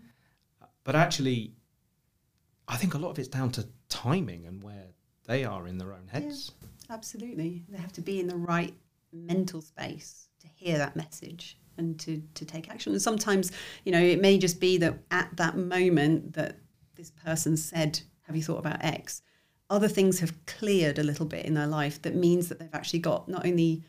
But 0.85 0.97
actually, 0.97 1.55
I 2.69 2.77
think 2.77 2.95
a 2.95 2.99
lot 2.99 3.11
of 3.11 3.19
it's 3.19 3.29
down 3.29 3.51
to 3.53 3.69
timing 3.89 4.47
and 4.47 4.63
where 4.63 4.87
they 5.27 5.45
are 5.45 5.67
in 5.67 5.79
their 5.79 5.93
own 5.93 6.09
heads. 6.09 6.53
Absolutely. 6.89 7.65
They 7.69 7.79
have 7.79 7.93
to 7.93 8.01
be 8.01 8.21
in 8.21 8.27
the 8.27 8.37
right 8.37 8.75
mental 9.13 9.61
space 9.61 10.29
to 10.41 10.49
hear 10.49 10.79
that 10.79 10.97
message 10.97 11.59
and 11.77 11.99
to, 12.01 12.23
to 12.35 12.45
take 12.45 12.69
action. 12.69 12.93
And 12.93 13.01
sometimes, 13.01 13.53
you 13.85 13.93
know, 13.93 14.01
it 14.01 14.21
may 14.21 14.39
just 14.39 14.61
be 14.61 14.77
that 14.79 14.99
at 15.11 15.37
that 15.37 15.57
moment 15.57 16.35
that 16.35 16.59
this 16.97 17.11
person 17.11 17.57
said, 17.57 18.01
Have 18.23 18.37
you 18.37 18.43
thought 18.43 18.59
about 18.59 18.85
X? 18.85 19.23
Other 19.71 19.89
things 19.89 20.21
have 20.21 20.35
cleared 20.47 20.99
a 20.99 21.03
little 21.03 21.27
bit 21.27 21.47
in 21.47 21.55
their 21.55 21.67
life 21.67 22.03
that 22.03 22.15
means 22.17 22.49
that 22.49 22.59
they've 22.59 22.75
actually 22.75 22.99
got 22.99 23.29
not 23.29 23.47
only 23.47 23.85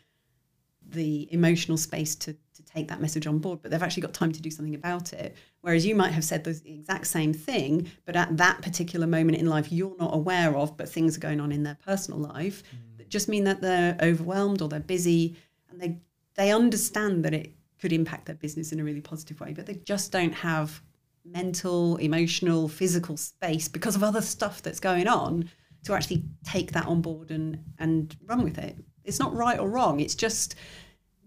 the 0.87 1.27
emotional 1.33 1.77
space 1.77 2.15
to, 2.15 2.33
to 2.33 2.63
take 2.65 2.87
that 2.89 3.01
message 3.01 3.25
on 3.25 3.39
board, 3.39 3.59
but 3.61 3.71
they've 3.71 3.81
actually 3.81 4.01
got 4.01 4.13
time 4.13 4.31
to 4.31 4.41
do 4.41 4.51
something 4.51 4.75
about 4.75 5.13
it. 5.13 5.35
Whereas 5.61 5.85
you 5.85 5.95
might 5.95 6.11
have 6.11 6.23
said 6.23 6.43
the 6.43 6.59
exact 6.65 7.07
same 7.07 7.33
thing, 7.33 7.89
but 8.05 8.15
at 8.15 8.35
that 8.37 8.61
particular 8.61 9.07
moment 9.07 9.37
in 9.37 9.47
life, 9.47 9.71
you're 9.71 9.95
not 9.97 10.13
aware 10.13 10.55
of, 10.55 10.75
but 10.77 10.89
things 10.89 11.15
are 11.15 11.21
going 11.21 11.39
on 11.39 11.51
in 11.51 11.63
their 11.63 11.77
personal 11.85 12.19
life 12.19 12.63
Mm. 12.63 12.97
that 12.97 13.09
just 13.09 13.27
mean 13.29 13.45
that 13.45 13.61
they're 13.61 13.97
overwhelmed 14.01 14.61
or 14.61 14.69
they're 14.69 14.79
busy 14.81 15.35
and 15.69 15.79
they, 15.79 15.97
they 16.35 16.51
understand 16.51 17.25
that 17.25 17.33
it 17.33 17.55
could 17.79 17.93
impact 17.93 18.25
their 18.25 18.35
business 18.35 18.71
in 18.71 18.79
a 18.79 18.83
really 18.83 19.01
positive 19.01 19.39
way, 19.39 19.53
but 19.53 19.65
they 19.65 19.75
just 19.85 20.11
don't 20.11 20.33
have 20.33 20.81
mental, 21.25 21.97
emotional, 21.97 22.67
physical 22.67 23.17
space 23.17 23.67
because 23.67 23.95
of 23.95 24.03
other 24.03 24.21
stuff 24.21 24.61
that's 24.61 24.79
going 24.79 25.07
on 25.07 25.49
to 25.83 25.93
actually 25.93 26.23
take 26.43 26.71
that 26.73 26.85
on 26.85 27.01
board 27.01 27.31
and, 27.31 27.59
and 27.79 28.15
run 28.25 28.43
with 28.43 28.57
it. 28.57 28.75
It's 29.03 29.19
not 29.19 29.33
right 29.33 29.59
or 29.59 29.69
wrong. 29.69 29.99
It's 29.99 30.15
just 30.15 30.55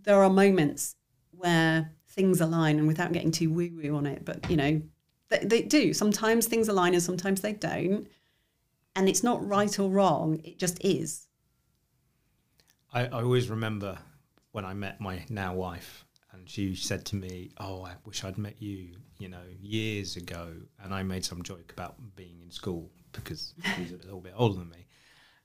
there 0.03 0.23
are 0.23 0.31
moments 0.31 0.95
where 1.33 1.91
things 2.09 2.41
align 2.41 2.79
and 2.79 2.87
without 2.87 3.13
getting 3.13 3.33
too 3.33 3.51
woo 3.51 3.71
woo 3.75 3.97
on 3.97 4.07
it, 4.07 4.25
but 4.25 4.49
you 4.49 4.57
know, 4.57 4.81
they, 5.29 5.39
they 5.39 5.63
do. 5.63 5.93
Sometimes 5.93 6.47
things 6.47 6.69
align 6.69 6.95
and 6.95 7.03
sometimes 7.03 7.41
they 7.41 7.53
don't. 7.53 8.07
And 8.97 9.09
it's 9.09 9.25
not 9.25 9.45
right 9.47 9.77
or 9.81 9.91
wrong, 9.91 10.41
it 10.45 10.59
just 10.59 10.83
is. 10.85 11.27
I, 12.93 13.07
I 13.07 13.23
always 13.23 13.51
remember 13.51 13.99
when 14.55 14.65
I 14.65 14.73
met 14.73 15.01
my 15.01 15.21
now 15.29 15.53
wife, 15.53 16.05
and 16.31 16.49
she 16.49 16.77
said 16.77 17.05
to 17.07 17.17
me, 17.17 17.51
"Oh, 17.59 17.85
I 17.85 17.95
wish 18.05 18.23
I'd 18.23 18.39
met 18.39 18.63
you, 18.63 18.91
you 19.19 19.29
know, 19.29 19.43
years 19.61 20.15
ago." 20.15 20.53
And 20.81 20.95
I 20.95 21.03
made 21.03 21.25
some 21.25 21.43
joke 21.43 21.73
about 21.73 21.97
being 22.15 22.39
in 22.41 22.53
school 22.53 22.89
because 23.11 23.53
she's 23.75 23.91
a 23.91 23.97
little 23.97 24.21
bit 24.21 24.33
older 24.37 24.61
than 24.61 24.71
me, 24.71 24.87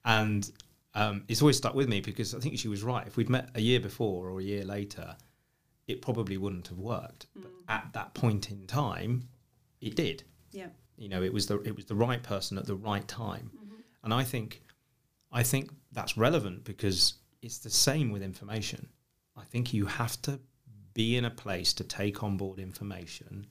and 0.05 0.51
um, 0.93 1.23
it's 1.27 1.41
always 1.41 1.57
stuck 1.57 1.73
with 1.73 1.89
me 1.89 2.01
because 2.01 2.35
I 2.35 2.39
think 2.39 2.59
she 2.59 2.67
was 2.67 2.83
right. 2.83 3.07
If 3.07 3.17
we'd 3.17 3.31
met 3.31 3.49
a 3.55 3.61
year 3.61 3.79
before 3.79 4.29
or 4.29 4.39
a 4.39 4.43
year 4.43 4.63
later, 4.63 5.17
it 5.87 6.03
probably 6.03 6.37
wouldn't 6.37 6.67
have 6.67 6.77
worked. 6.77 7.25
But 7.35 7.51
at 7.67 7.89
that 7.93 8.13
point 8.13 8.51
in 8.51 8.67
time, 8.67 9.27
it 9.81 9.95
did. 9.95 10.21
Yeah. 10.51 10.67
You 10.97 11.09
know, 11.09 11.23
it 11.23 11.33
was 11.33 11.47
the 11.47 11.59
it 11.61 11.75
was 11.75 11.85
the 11.85 11.95
right 11.95 12.21
person 12.21 12.59
at 12.59 12.67
the 12.67 12.75
right 12.75 13.07
time, 13.07 13.49
and 14.03 14.13
I 14.13 14.23
think 14.23 14.61
I 15.31 15.41
think 15.41 15.71
that's 15.91 16.15
relevant 16.15 16.63
because 16.63 17.15
it's 17.41 17.57
the 17.57 17.71
same 17.71 18.11
with 18.11 18.21
information. 18.21 18.87
I 19.39 19.43
think 19.45 19.73
you 19.73 19.85
have 19.85 20.21
to 20.23 20.39
be 20.93 21.15
in 21.15 21.25
a 21.25 21.29
place 21.29 21.73
to 21.73 21.83
take 21.83 22.23
on 22.23 22.37
board 22.37 22.59
information 22.59 23.47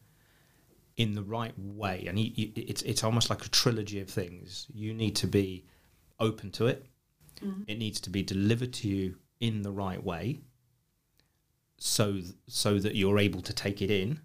in 0.96 1.14
the 1.14 1.22
right 1.22 1.54
way, 1.56 2.04
and 2.08 2.18
you, 2.18 2.32
you, 2.34 2.52
it's 2.56 2.82
it's 2.82 3.04
almost 3.04 3.30
like 3.30 3.44
a 3.44 3.48
trilogy 3.48 4.00
of 4.00 4.10
things. 4.10 4.66
You 4.74 4.92
need 4.92 5.16
to 5.16 5.26
be 5.26 5.64
open 6.18 6.50
to 6.52 6.66
it. 6.66 6.86
Mm-hmm. 7.40 7.62
It 7.68 7.78
needs 7.78 8.00
to 8.00 8.10
be 8.10 8.22
delivered 8.22 8.72
to 8.74 8.88
you 8.88 9.14
in 9.40 9.62
the 9.62 9.70
right 9.70 10.02
way, 10.02 10.40
so 11.78 12.20
so 12.48 12.78
that 12.80 12.96
you're 12.96 13.18
able 13.18 13.40
to 13.42 13.52
take 13.52 13.80
it 13.80 13.90
in, 13.90 14.20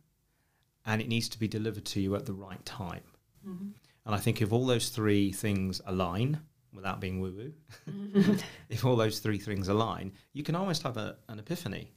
and 0.85 1.01
it 1.01 1.07
needs 1.07 1.29
to 1.29 1.39
be 1.39 1.47
delivered 1.47 1.85
to 1.85 2.01
you 2.01 2.15
at 2.15 2.25
the 2.25 2.33
right 2.33 2.65
time. 2.65 3.03
Mm-hmm. 3.47 3.69
And 4.05 4.15
I 4.15 4.17
think 4.17 4.41
if 4.41 4.51
all 4.51 4.65
those 4.65 4.89
three 4.89 5.31
things 5.31 5.81
align, 5.85 6.41
without 6.73 6.99
being 6.99 7.19
woo 7.19 7.33
woo, 7.35 7.53
mm-hmm. 7.89 8.33
if 8.69 8.85
all 8.85 8.95
those 8.95 9.19
three 9.19 9.37
things 9.37 9.67
align, 9.67 10.11
you 10.33 10.43
can 10.43 10.55
almost 10.55 10.83
have 10.83 10.97
a, 10.97 11.17
an 11.29 11.39
epiphany. 11.39 11.91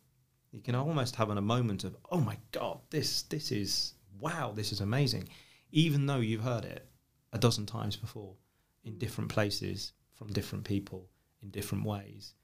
You 0.53 0.61
can 0.63 0.75
almost 0.75 1.17
have 1.17 1.31
an, 1.31 1.39
a 1.39 1.43
moment 1.43 1.85
of, 1.85 1.97
oh 2.11 2.21
my 2.21 2.37
God, 2.53 2.81
this, 2.91 3.23
this 3.23 3.53
is, 3.53 3.95
wow, 4.21 4.53
this 4.55 4.73
is 4.73 4.81
amazing. 4.81 5.29
Even 5.73 6.07
though 6.07 6.21
you've 6.21 6.45
heard 6.45 6.65
it 6.65 6.89
a 7.33 7.39
dozen 7.39 7.67
times 7.67 7.97
before 7.97 8.35
in 8.85 8.95
mm. 8.95 8.99
different 8.99 9.31
places, 9.31 9.93
from 10.15 10.29
different 10.29 10.65
people, 10.65 11.09
in 11.43 11.51
different 11.51 11.85
ways, 11.85 12.35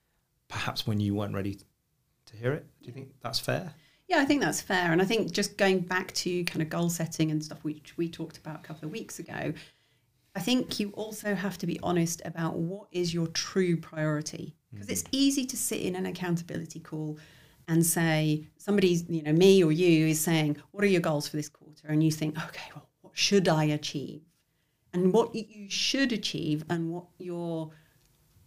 perhaps 0.48 0.86
when 0.86 1.00
you 1.00 1.14
weren't 1.14 1.34
ready 1.34 1.58
to 2.26 2.36
hear 2.36 2.52
it. 2.52 2.66
Do 2.82 2.86
you 2.86 2.92
think 2.92 3.12
that's 3.22 3.38
fair? 3.38 3.74
Yeah, 4.08 4.18
I 4.18 4.24
think 4.24 4.42
that's 4.42 4.60
fair. 4.60 4.92
And 4.92 5.00
I 5.00 5.04
think 5.04 5.32
just 5.32 5.56
going 5.56 5.80
back 5.80 6.12
to 6.12 6.44
kind 6.44 6.60
of 6.60 6.68
goal 6.68 6.90
setting 6.90 7.30
and 7.30 7.42
stuff, 7.42 7.64
which 7.64 7.96
we 7.96 8.08
talked 8.08 8.36
about 8.36 8.56
a 8.56 8.62
couple 8.62 8.86
of 8.86 8.92
weeks 8.92 9.18
ago, 9.18 9.54
I 10.34 10.40
think 10.40 10.80
you 10.80 10.90
also 10.90 11.34
have 11.34 11.58
to 11.58 11.66
be 11.66 11.78
honest 11.82 12.22
about 12.24 12.54
what 12.56 12.88
is 12.90 13.12
your 13.12 13.26
true 13.28 13.76
priority. 13.76 14.54
Mm. 14.74 14.80
Because 14.80 14.88
it's 14.88 15.04
easy 15.12 15.44
to 15.46 15.56
sit 15.56 15.80
in 15.80 15.94
an 15.94 16.06
accountability 16.06 16.80
call 16.80 17.18
and 17.68 17.84
say, 17.84 18.46
somebody's, 18.56 19.08
you 19.08 19.22
know, 19.22 19.32
me 19.32 19.62
or 19.62 19.72
you 19.72 20.08
is 20.08 20.20
saying, 20.20 20.56
what 20.70 20.82
are 20.84 20.88
your 20.88 21.00
goals 21.00 21.28
for 21.28 21.36
this 21.36 21.48
quarter? 21.48 21.88
And 21.88 22.02
you 22.02 22.10
think, 22.10 22.36
okay, 22.44 22.70
well, 22.74 22.88
what 23.02 23.16
should 23.16 23.48
I 23.48 23.64
achieve? 23.64 24.22
And 24.92 25.12
what 25.12 25.34
you 25.34 25.70
should 25.70 26.12
achieve 26.12 26.64
and 26.68 26.90
what 26.90 27.04
your 27.18 27.70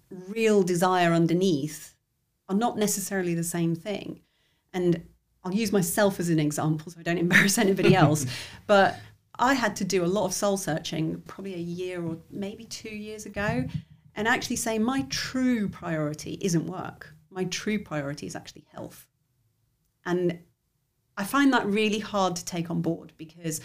real 0.10 0.64
desire 0.64 1.14
underneath 1.14 1.96
are 2.50 2.56
not 2.56 2.78
necessarily 2.78 3.34
the 3.34 3.44
same 3.44 3.76
thing. 3.76 4.22
And 4.74 5.04
I'll 5.44 5.54
use 5.54 5.72
myself 5.72 6.20
as 6.20 6.30
an 6.30 6.40
example 6.40 6.92
so 6.92 7.00
I 7.00 7.04
don't 7.04 7.18
embarrass 7.28 7.58
anybody 7.58 7.96
else. 7.96 8.26
but 8.68 9.00
I 9.40 9.54
had 9.54 9.76
to 9.78 9.86
do 9.86 10.04
a 10.04 10.08
lot 10.08 10.26
of 10.26 10.34
soul 10.34 10.58
searching 10.58 11.22
probably 11.28 11.56
a 11.56 11.58
year 11.58 12.04
or 12.06 12.18
maybe 12.30 12.66
two 12.66 12.90
years 12.90 13.26
ago 13.26 13.66
and 14.16 14.28
actually 14.28 14.56
say 14.56 14.80
my 14.80 15.06
true 15.10 15.68
priority 15.68 16.38
isn't 16.42 16.66
work. 16.66 17.14
My 17.30 17.46
true 17.46 17.84
priority 17.84 18.28
is 18.28 18.36
actually 18.36 18.66
health. 18.72 19.08
And 20.06 20.40
I 21.18 21.24
find 21.24 21.52
that 21.54 21.66
really 21.66 22.00
hard 22.00 22.36
to 22.38 22.46
take 22.46 22.70
on 22.70 22.82
board 22.82 23.14
because 23.18 23.62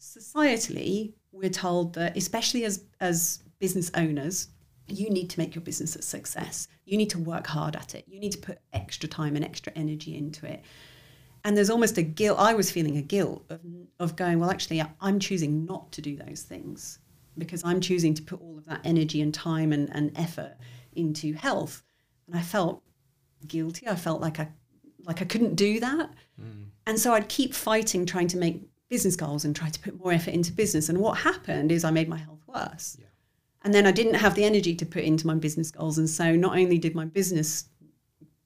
societally 0.00 1.14
we're 1.32 1.50
told 1.50 1.94
that 1.94 2.16
especially 2.16 2.64
as 2.64 2.84
as 3.00 3.42
business 3.58 3.90
owners 3.94 4.48
you 4.86 5.08
need 5.08 5.30
to 5.30 5.40
make 5.40 5.54
your 5.54 5.62
business 5.62 5.96
a 5.96 6.02
success 6.02 6.68
you 6.84 6.98
need 6.98 7.08
to 7.08 7.18
work 7.18 7.46
hard 7.46 7.74
at 7.74 7.94
it 7.94 8.04
you 8.06 8.20
need 8.20 8.32
to 8.32 8.38
put 8.38 8.58
extra 8.74 9.08
time 9.08 9.34
and 9.34 9.44
extra 9.44 9.72
energy 9.74 10.16
into 10.16 10.46
it 10.46 10.62
and 11.44 11.56
there's 11.56 11.70
almost 11.70 11.98
a 11.98 12.02
guilt 12.02 12.38
i 12.38 12.54
was 12.54 12.70
feeling 12.70 12.96
a 12.96 13.02
guilt 13.02 13.44
of, 13.50 13.60
of 13.98 14.16
going 14.16 14.38
well 14.38 14.50
actually 14.50 14.82
i'm 15.00 15.18
choosing 15.18 15.64
not 15.64 15.90
to 15.92 16.00
do 16.00 16.16
those 16.16 16.42
things 16.42 16.98
because 17.38 17.62
i'm 17.64 17.80
choosing 17.80 18.14
to 18.14 18.22
put 18.22 18.40
all 18.40 18.56
of 18.58 18.64
that 18.66 18.80
energy 18.84 19.20
and 19.20 19.34
time 19.34 19.72
and, 19.72 19.88
and 19.94 20.12
effort 20.16 20.56
into 20.96 21.32
health. 21.34 21.82
And 22.26 22.36
i 22.36 22.42
felt 22.42 22.82
guilty. 23.46 23.86
I 23.88 23.96
felt 23.96 24.20
like 24.20 24.40
i 24.40 24.48
like 25.04 25.20
i 25.20 25.24
couldn't 25.24 25.54
do 25.54 25.80
that. 25.80 26.10
Mm. 26.40 26.66
And 26.86 26.98
so 26.98 27.12
i'd 27.14 27.28
keep 27.28 27.54
fighting 27.54 28.06
trying 28.06 28.28
to 28.28 28.36
make 28.36 28.62
business 28.88 29.16
goals 29.16 29.44
and 29.44 29.56
try 29.56 29.68
to 29.68 29.80
put 29.80 29.98
more 29.98 30.12
effort 30.12 30.34
into 30.34 30.52
business. 30.52 30.88
And 30.88 30.98
what 30.98 31.18
happened 31.18 31.72
is 31.72 31.84
i 31.84 31.90
made 31.90 32.08
my 32.08 32.18
health 32.18 32.42
worse. 32.46 32.96
Yeah. 32.98 33.06
and 33.62 33.74
then 33.74 33.86
i 33.86 33.92
didn't 33.92 34.14
have 34.14 34.34
the 34.34 34.44
energy 34.44 34.74
to 34.76 34.86
put 34.86 35.04
into 35.04 35.26
my 35.26 35.34
business 35.34 35.70
goals. 35.70 35.98
And 35.98 36.08
so 36.08 36.34
not 36.36 36.56
only 36.56 36.78
did 36.78 36.94
my 36.94 37.04
business 37.04 37.66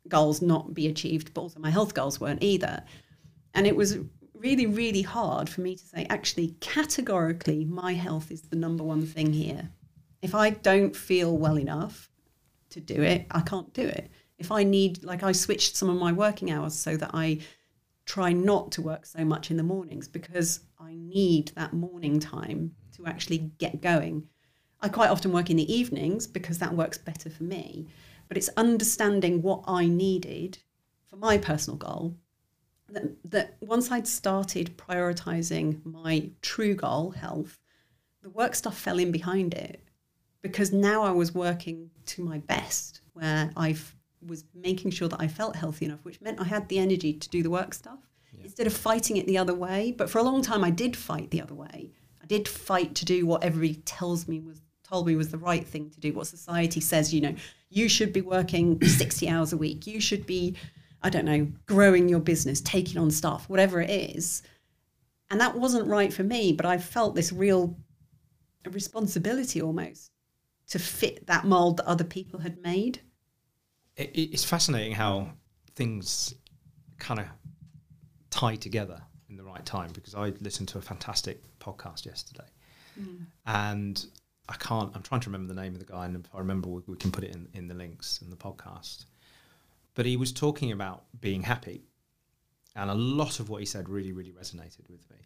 goals 0.08 0.42
not 0.42 0.74
be 0.74 0.86
achieved 0.86 1.32
but 1.34 1.42
also 1.42 1.60
my 1.60 1.70
health 1.70 1.94
goals 1.94 2.20
weren't 2.20 2.42
either 2.42 2.82
and 3.54 3.66
it 3.66 3.76
was 3.76 3.98
really 4.34 4.66
really 4.66 5.02
hard 5.02 5.48
for 5.48 5.60
me 5.60 5.74
to 5.74 5.84
say 5.84 6.06
actually 6.08 6.54
categorically 6.60 7.64
my 7.64 7.92
health 7.94 8.30
is 8.30 8.42
the 8.42 8.56
number 8.56 8.84
one 8.84 9.04
thing 9.04 9.32
here 9.32 9.70
if 10.22 10.34
i 10.34 10.50
don't 10.50 10.94
feel 10.94 11.36
well 11.36 11.58
enough 11.58 12.10
to 12.70 12.80
do 12.80 13.02
it 13.02 13.26
i 13.30 13.40
can't 13.40 13.72
do 13.72 13.82
it 13.82 14.10
if 14.38 14.52
i 14.52 14.62
need 14.62 15.02
like 15.02 15.22
i 15.22 15.32
switched 15.32 15.76
some 15.76 15.88
of 15.88 15.96
my 15.96 16.12
working 16.12 16.50
hours 16.50 16.74
so 16.74 16.96
that 16.96 17.10
i 17.14 17.38
try 18.08 18.32
not 18.32 18.72
to 18.72 18.82
work 18.82 19.04
so 19.04 19.24
much 19.24 19.50
in 19.50 19.58
the 19.58 19.62
mornings 19.62 20.08
because 20.08 20.60
I 20.80 20.94
need 20.94 21.52
that 21.54 21.74
morning 21.74 22.18
time 22.18 22.72
to 22.96 23.06
actually 23.06 23.52
get 23.58 23.82
going. 23.82 24.26
I 24.80 24.88
quite 24.88 25.10
often 25.10 25.30
work 25.30 25.50
in 25.50 25.58
the 25.58 25.72
evenings 25.72 26.26
because 26.26 26.58
that 26.58 26.72
works 26.72 26.96
better 26.96 27.28
for 27.28 27.42
me. 27.44 27.86
But 28.28 28.36
it's 28.36 28.50
understanding 28.56 29.42
what 29.42 29.64
I 29.66 29.86
needed 29.86 30.58
for 31.08 31.16
my 31.16 31.38
personal 31.38 31.76
goal. 31.76 32.16
That, 32.90 33.16
that 33.30 33.56
once 33.60 33.90
I'd 33.90 34.06
started 34.06 34.78
prioritizing 34.78 35.84
my 35.84 36.30
true 36.40 36.74
goal, 36.74 37.10
health, 37.10 37.58
the 38.22 38.30
work 38.30 38.54
stuff 38.54 38.78
fell 38.78 38.98
in 38.98 39.12
behind 39.12 39.54
it 39.54 39.82
because 40.42 40.72
now 40.72 41.02
I 41.02 41.10
was 41.10 41.34
working 41.34 41.90
to 42.06 42.22
my 42.22 42.38
best, 42.38 43.00
where 43.12 43.50
I 43.56 43.76
was 44.26 44.44
making 44.54 44.90
sure 44.90 45.08
that 45.08 45.20
I 45.20 45.28
felt 45.28 45.56
healthy 45.56 45.84
enough, 45.84 46.04
which 46.04 46.20
meant 46.20 46.40
I 46.40 46.44
had 46.44 46.68
the 46.68 46.78
energy 46.78 47.12
to 47.12 47.28
do 47.28 47.42
the 47.42 47.50
work 47.50 47.74
stuff 47.74 47.98
instead 48.42 48.66
of 48.66 48.72
fighting 48.72 49.16
it 49.16 49.26
the 49.26 49.38
other 49.38 49.54
way. 49.54 49.92
But 49.96 50.10
for 50.10 50.18
a 50.18 50.22
long 50.22 50.42
time, 50.42 50.64
I 50.64 50.70
did 50.70 50.96
fight 50.96 51.30
the 51.30 51.42
other 51.42 51.54
way. 51.54 51.92
I 52.22 52.26
did 52.26 52.48
fight 52.48 52.94
to 52.96 53.04
do 53.04 53.26
what 53.26 53.44
everybody 53.44 53.80
tells 53.82 54.28
me 54.28 54.40
was 54.40 54.60
told 54.88 55.06
me 55.06 55.16
was 55.16 55.30
the 55.30 55.38
right 55.38 55.66
thing 55.66 55.90
to 55.90 56.00
do. 56.00 56.12
What 56.12 56.26
society 56.26 56.80
says, 56.80 57.12
you 57.12 57.20
know, 57.20 57.34
you 57.70 57.88
should 57.88 58.12
be 58.12 58.20
working 58.20 58.82
sixty 58.86 59.28
hours 59.28 59.52
a 59.52 59.56
week. 59.56 59.86
You 59.86 60.00
should 60.00 60.26
be 60.26 60.56
I 61.02 61.10
don't 61.10 61.24
know, 61.24 61.46
growing 61.66 62.08
your 62.08 62.20
business, 62.20 62.60
taking 62.60 62.98
on 62.98 63.10
stuff, 63.10 63.48
whatever 63.48 63.80
it 63.80 63.90
is. 63.90 64.42
And 65.30 65.40
that 65.40 65.56
wasn't 65.56 65.86
right 65.86 66.12
for 66.12 66.24
me, 66.24 66.52
but 66.52 66.66
I 66.66 66.78
felt 66.78 67.14
this 67.14 67.32
real 67.32 67.76
responsibility 68.68 69.62
almost 69.62 70.10
to 70.70 70.78
fit 70.78 71.26
that 71.26 71.44
mold 71.44 71.76
that 71.78 71.86
other 71.86 72.04
people 72.04 72.40
had 72.40 72.60
made. 72.62 73.00
It's 73.96 74.44
fascinating 74.44 74.92
how 74.92 75.30
things 75.74 76.34
kind 76.98 77.20
of 77.20 77.26
tie 78.30 78.56
together 78.56 79.00
in 79.28 79.36
the 79.36 79.44
right 79.44 79.64
time 79.64 79.90
because 79.92 80.14
I 80.14 80.32
listened 80.40 80.68
to 80.68 80.78
a 80.78 80.82
fantastic 80.82 81.42
podcast 81.58 82.06
yesterday 82.06 82.46
mm. 83.00 83.24
and 83.46 84.04
I 84.48 84.54
can't, 84.56 84.90
I'm 84.94 85.02
trying 85.02 85.20
to 85.22 85.30
remember 85.30 85.52
the 85.52 85.60
name 85.60 85.74
of 85.74 85.78
the 85.78 85.92
guy 85.92 86.06
and 86.06 86.16
if 86.16 86.34
I 86.34 86.38
remember, 86.38 86.68
we, 86.68 86.82
we 86.86 86.96
can 86.96 87.10
put 87.10 87.24
it 87.24 87.34
in, 87.34 87.48
in 87.54 87.68
the 87.68 87.74
links 87.74 88.20
in 88.22 88.30
the 88.30 88.36
podcast. 88.36 89.04
But 89.94 90.06
he 90.06 90.16
was 90.16 90.32
talking 90.32 90.72
about 90.72 91.04
being 91.20 91.42
happy 91.42 91.84
and 92.76 92.90
a 92.90 92.94
lot 92.94 93.40
of 93.40 93.50
what 93.50 93.60
he 93.60 93.66
said 93.66 93.88
really, 93.88 94.12
really 94.12 94.32
resonated 94.32 94.88
with 94.88 95.08
me. 95.10 95.16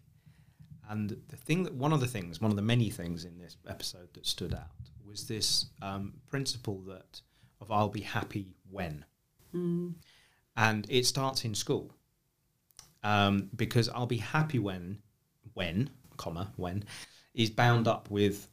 And 0.88 1.16
the 1.28 1.36
thing 1.36 1.62
that 1.64 1.74
one 1.74 1.92
of 1.92 2.00
the 2.00 2.06
things, 2.06 2.40
one 2.40 2.50
of 2.50 2.56
the 2.56 2.62
many 2.62 2.90
things 2.90 3.24
in 3.24 3.38
this 3.38 3.56
episode 3.68 4.08
that 4.14 4.26
stood 4.26 4.54
out 4.54 4.70
was 5.06 5.28
this 5.28 5.66
um, 5.80 6.14
principle 6.28 6.80
that 6.88 7.20
of 7.60 7.70
I'll 7.70 7.88
be 7.88 8.00
happy 8.00 8.56
when, 8.70 9.04
mm. 9.54 9.94
and 10.56 10.86
it 10.88 11.06
starts 11.06 11.44
in 11.44 11.54
school 11.54 11.94
um, 13.04 13.50
because 13.54 13.88
I'll 13.88 14.06
be 14.06 14.16
happy 14.16 14.58
when, 14.58 14.98
when, 15.54 15.90
comma 16.16 16.52
when, 16.56 16.84
is 17.34 17.50
bound 17.50 17.86
up 17.86 18.10
with 18.10 18.48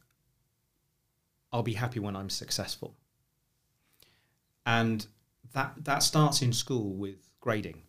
I'll 1.52 1.62
be 1.62 1.74
happy 1.74 2.00
when 2.00 2.16
I'm 2.16 2.30
successful, 2.30 2.96
and 4.64 5.06
that 5.52 5.74
that 5.84 6.02
starts 6.02 6.42
in 6.42 6.52
school 6.52 6.92
with 6.94 7.30
grading 7.40 7.82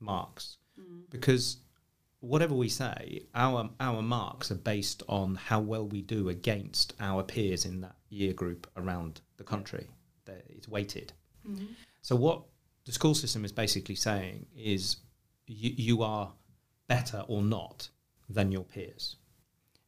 marks 0.00 0.58
mm. 0.78 1.02
because 1.10 1.58
whatever 2.20 2.54
we 2.54 2.68
say, 2.68 3.22
our 3.34 3.70
our 3.80 4.02
marks 4.02 4.50
are 4.50 4.56
based 4.56 5.02
on 5.08 5.36
how 5.36 5.60
well 5.60 5.86
we 5.86 6.02
do 6.02 6.28
against 6.28 6.94
our 7.00 7.22
peers 7.22 7.64
in 7.64 7.80
that 7.80 7.96
year 8.08 8.32
group 8.32 8.66
around 8.76 9.20
the 9.36 9.44
country. 9.44 9.88
It's 10.48 10.68
weighted. 10.68 11.12
Mm-hmm. 11.48 11.66
So 12.02 12.16
what 12.16 12.42
the 12.84 12.92
school 12.92 13.14
system 13.14 13.44
is 13.44 13.52
basically 13.52 13.94
saying 13.94 14.46
is 14.56 14.96
you, 15.46 15.72
you 15.76 16.02
are 16.02 16.32
better 16.88 17.24
or 17.28 17.42
not 17.42 17.88
than 18.28 18.50
your 18.50 18.64
peers, 18.64 19.16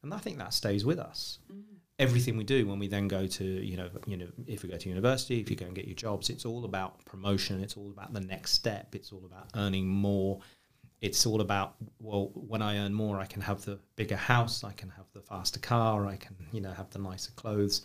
and 0.02 0.14
I 0.14 0.18
think 0.18 0.38
that 0.38 0.54
stays 0.54 0.84
with 0.84 0.98
us. 0.98 1.38
Mm-hmm. 1.50 1.77
Everything 1.98 2.36
we 2.36 2.44
do 2.44 2.66
when 2.66 2.78
we 2.78 2.86
then 2.86 3.08
go 3.08 3.26
to 3.26 3.44
you 3.44 3.76
know 3.76 3.90
you 4.06 4.16
know 4.16 4.28
if 4.46 4.62
we 4.62 4.68
go 4.68 4.76
to 4.76 4.88
university, 4.88 5.40
if 5.40 5.50
you 5.50 5.56
go 5.56 5.66
and 5.66 5.74
get 5.74 5.86
your 5.86 5.96
jobs, 5.96 6.30
it's 6.30 6.44
all 6.44 6.64
about 6.64 7.04
promotion. 7.04 7.60
It's 7.60 7.76
all 7.76 7.90
about 7.90 8.12
the 8.12 8.20
next 8.20 8.52
step. 8.52 8.94
It's 8.94 9.12
all 9.12 9.24
about 9.24 9.48
earning 9.56 9.88
more 9.88 10.40
it's 11.00 11.26
all 11.26 11.40
about 11.40 11.74
well 12.00 12.30
when 12.34 12.62
i 12.62 12.78
earn 12.78 12.92
more 12.92 13.20
i 13.20 13.26
can 13.26 13.40
have 13.42 13.64
the 13.64 13.78
bigger 13.96 14.16
house 14.16 14.64
i 14.64 14.72
can 14.72 14.88
have 14.88 15.06
the 15.12 15.20
faster 15.20 15.60
car 15.60 16.06
i 16.06 16.16
can 16.16 16.34
you 16.52 16.60
know 16.60 16.72
have 16.72 16.90
the 16.90 16.98
nicer 16.98 17.32
clothes 17.32 17.82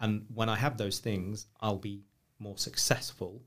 and 0.00 0.24
when 0.34 0.48
i 0.48 0.56
have 0.56 0.76
those 0.76 0.98
things 0.98 1.46
i'll 1.60 1.76
be 1.76 2.02
more 2.38 2.56
successful 2.56 3.42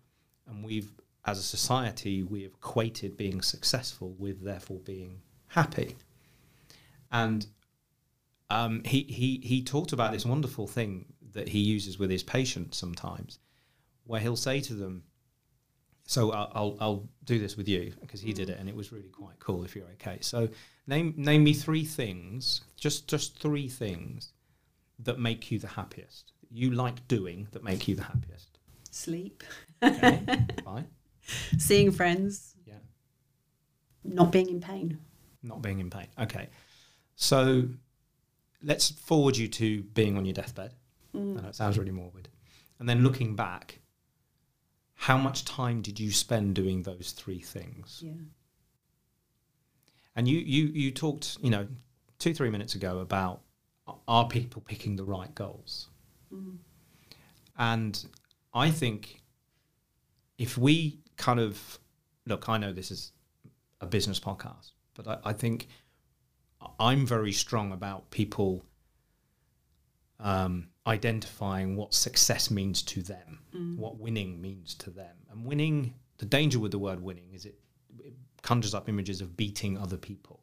and 0.48 0.64
we've 0.64 0.92
as 1.26 1.38
a 1.38 1.44
society 1.44 2.24
we 2.24 2.44
have 2.44 2.54
equated 2.54 3.18
being 3.18 3.42
successful 3.42 4.16
with 4.18 4.44
therefore 4.44 4.80
being 4.80 5.20
happy 5.48 5.96
and 7.12 7.48
um, 8.50 8.84
he, 8.84 9.04
he, 9.04 9.42
he 9.44 9.64
talked 9.64 9.94
about 9.94 10.12
this 10.12 10.26
wonderful 10.26 10.68
thing 10.68 11.06
that 11.34 11.50
he 11.50 11.60
uses 11.60 12.00
with 12.00 12.10
his 12.10 12.24
patients 12.24 12.78
sometimes 12.78 13.40
where 14.06 14.20
he'll 14.20 14.36
say 14.36 14.60
to 14.60 14.74
them 14.74 15.04
so 16.10 16.32
I'll, 16.32 16.52
I'll, 16.56 16.78
I'll 16.82 17.10
do 17.24 17.38
this 17.38 17.56
with 17.56 17.68
you 17.68 17.94
because 18.02 18.20
he 18.20 18.34
did 18.34 18.50
it 18.50 18.58
and 18.60 18.68
it 18.68 18.76
was 18.76 18.92
really 18.92 19.10
quite 19.10 19.38
cool. 19.38 19.64
If 19.64 19.76
you're 19.76 19.86
okay, 19.94 20.18
so 20.22 20.50
name 20.88 21.14
name 21.16 21.44
me 21.44 21.54
three 21.54 21.86
things, 21.86 22.62
just 22.76 23.08
just 23.08 23.38
three 23.38 23.68
things 23.68 24.34
that 24.98 25.20
make 25.20 25.52
you 25.52 25.60
the 25.60 25.68
happiest. 25.68 26.34
You 26.50 26.72
like 26.72 27.08
doing 27.08 27.48
that 27.52 27.64
make 27.64 27.88
you 27.88 27.94
the 27.94 28.06
happiest. 28.06 28.58
Sleep. 28.90 29.44
Okay, 29.84 30.20
fine. 30.66 30.88
Seeing 31.60 31.92
friends. 31.92 32.56
Yeah. 32.66 32.74
Not 34.04 34.32
being 34.32 34.50
in 34.50 34.62
pain. 34.62 34.98
Not 35.44 35.62
being 35.62 35.80
in 35.80 35.92
pain. 35.92 36.08
Okay, 36.18 36.50
so 37.16 37.66
let's 38.62 38.92
forward 38.92 39.38
you 39.38 39.48
to 39.48 39.84
being 39.84 40.18
on 40.18 40.26
your 40.26 40.34
deathbed. 40.34 40.74
Mm. 41.16 41.38
I 41.38 41.42
know 41.42 41.50
it 41.50 41.56
sounds 41.56 41.78
really 41.78 41.92
morbid, 41.92 42.30
and 42.80 42.88
then 42.88 43.04
looking 43.04 43.36
back 43.36 43.80
how 44.96 45.18
much 45.18 45.46
time 45.46 45.82
did 45.82 45.98
you 45.98 46.12
spend 46.12 46.56
doing 46.56 46.84
those 46.84 47.14
three 47.16 47.40
things? 47.40 48.04
Yeah. 48.06 48.12
And 50.16 50.28
you 50.28 50.40
you 50.40 50.66
you 50.66 50.92
talked, 50.92 51.38
you 51.42 51.50
know, 51.50 51.68
two 52.20 52.34
three 52.34 52.50
minutes 52.50 52.76
ago 52.76 53.00
about 53.00 53.42
are 54.08 54.28
people 54.28 54.62
picking 54.62 54.98
the 54.98 55.06
right 55.06 55.34
goals? 55.34 55.88
Mm. 56.34 56.58
And 57.58 58.06
I 58.54 58.70
think 58.72 59.22
if 60.38 60.58
we 60.58 61.00
kind 61.16 61.40
of 61.40 61.80
look, 62.26 62.50
I 62.50 62.58
know 62.58 62.74
this 62.74 62.92
is 62.92 63.14
a 63.80 63.86
business 63.86 64.20
podcast, 64.20 64.72
but 64.96 65.08
I, 65.08 65.30
I 65.30 65.34
think 65.34 65.70
I'm 66.80 67.06
very 67.06 67.32
strong 67.32 67.72
about 67.72 68.10
people 68.12 68.64
um, 70.20 70.68
identifying 70.86 71.76
what 71.76 71.94
success 71.94 72.52
means 72.52 72.82
to 72.84 73.02
them, 73.02 73.40
mm. 73.56 73.78
what 73.78 74.00
winning 74.00 74.42
means 74.42 74.74
to 74.76 74.90
them. 74.90 75.16
And 75.32 75.46
winning, 75.46 75.94
the 76.18 76.26
danger 76.26 76.60
with 76.60 76.72
the 76.72 76.80
word 76.80 77.02
winning 77.02 77.32
is 77.34 77.46
it, 77.46 77.56
it 78.04 78.14
conjures 78.42 78.74
up 78.74 78.90
images 78.90 79.22
of 79.22 79.38
beating 79.38 79.78
other 79.78 79.98
people. 79.98 80.42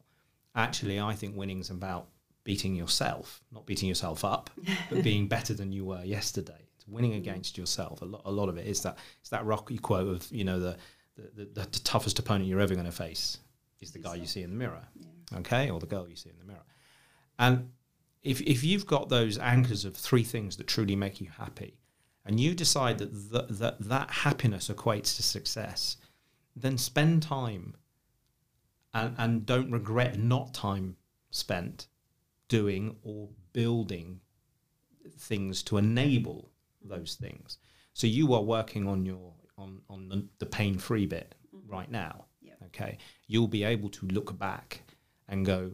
Actually, 0.55 0.99
I 0.99 1.13
think 1.13 1.35
winning's 1.35 1.69
about 1.69 2.07
beating 2.43 2.75
yourself, 2.75 3.43
not 3.51 3.65
beating 3.65 3.89
yourself 3.89 4.25
up, 4.25 4.49
but 4.89 5.03
being 5.03 5.27
better 5.27 5.53
than 5.53 5.71
you 5.71 5.85
were 5.85 6.03
yesterday. 6.03 6.67
It's 6.75 6.87
winning 6.87 7.11
mm. 7.11 7.17
against 7.17 7.57
yourself. 7.57 8.01
A 8.01 8.05
lot, 8.05 8.21
a 8.25 8.31
lot 8.31 8.49
of 8.49 8.57
it 8.57 8.65
is 8.65 8.81
that 8.81 8.97
it's 9.19 9.29
that 9.29 9.45
rocky 9.45 9.77
quote 9.77 10.07
of 10.07 10.31
you 10.31 10.43
know 10.43 10.59
the 10.59 10.77
the, 11.15 11.45
the, 11.45 11.61
the 11.61 11.79
toughest 11.83 12.19
opponent 12.19 12.45
you're 12.45 12.59
ever 12.59 12.75
going 12.75 12.85
to 12.85 12.91
face 12.91 13.39
is 13.81 13.91
the 13.91 13.99
guy 13.99 14.15
you 14.15 14.25
see 14.25 14.43
in 14.43 14.51
the 14.51 14.55
mirror, 14.55 14.83
yeah. 14.99 15.07
Okay, 15.35 15.69
or 15.69 15.79
the 15.79 15.85
girl 15.85 16.07
you 16.09 16.15
see 16.15 16.29
in 16.29 16.37
the 16.39 16.45
mirror. 16.45 16.65
And 17.39 17.71
if, 18.23 18.41
if 18.41 18.63
you've 18.63 18.85
got 18.85 19.09
those 19.09 19.37
anchors 19.37 19.85
of 19.85 19.95
three 19.95 20.23
things 20.23 20.57
that 20.57 20.67
truly 20.67 20.95
make 20.95 21.21
you 21.21 21.29
happy, 21.37 21.77
and 22.25 22.39
you 22.39 22.53
decide 22.53 22.97
that 22.97 23.31
th- 23.31 23.59
that, 23.59 23.79
that 23.79 24.11
happiness 24.11 24.69
equates 24.69 25.15
to 25.15 25.23
success, 25.23 25.97
then 26.55 26.77
spend 26.77 27.23
time 27.23 27.75
and, 28.93 29.15
and 29.17 29.45
don't 29.45 29.71
regret 29.71 30.19
not 30.19 30.53
time 30.53 30.97
spent 31.29 31.87
doing 32.47 32.95
or 33.03 33.29
building 33.53 34.19
things 35.17 35.63
to 35.63 35.77
enable 35.77 36.51
those 36.83 37.15
things. 37.15 37.59
So 37.93 38.07
you 38.07 38.33
are 38.33 38.41
working 38.41 38.87
on 38.87 39.05
your 39.05 39.33
on 39.57 39.81
on 39.89 40.09
the, 40.09 40.27
the 40.39 40.45
pain 40.45 40.77
free 40.77 41.05
bit 41.05 41.35
mm-hmm. 41.55 41.71
right 41.71 41.89
now. 41.89 42.25
Yep. 42.41 42.57
Okay, 42.67 42.97
you'll 43.27 43.47
be 43.47 43.63
able 43.63 43.89
to 43.89 44.05
look 44.07 44.37
back 44.37 44.81
and 45.27 45.45
go, 45.45 45.71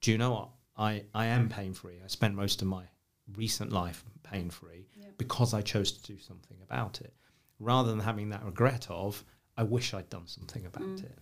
do 0.00 0.10
you 0.10 0.18
know 0.18 0.32
what? 0.32 0.48
I, 0.76 1.04
I 1.14 1.26
am 1.26 1.48
pain 1.48 1.72
free. 1.72 2.00
I 2.04 2.08
spent 2.08 2.34
most 2.34 2.62
of 2.62 2.68
my 2.68 2.84
recent 3.36 3.72
life 3.72 4.04
pain 4.22 4.50
free 4.50 4.88
because 5.18 5.54
I 5.54 5.62
chose 5.62 5.92
to 5.92 6.12
do 6.12 6.18
something 6.18 6.56
about 6.62 7.00
it, 7.00 7.14
rather 7.60 7.90
than 7.90 8.00
having 8.00 8.30
that 8.30 8.44
regret 8.44 8.86
of 8.90 9.24
I 9.56 9.62
wish 9.62 9.94
I'd 9.94 10.10
done 10.10 10.26
something 10.26 10.66
about 10.66 10.82
mm. 10.82 11.04
it. 11.04 11.18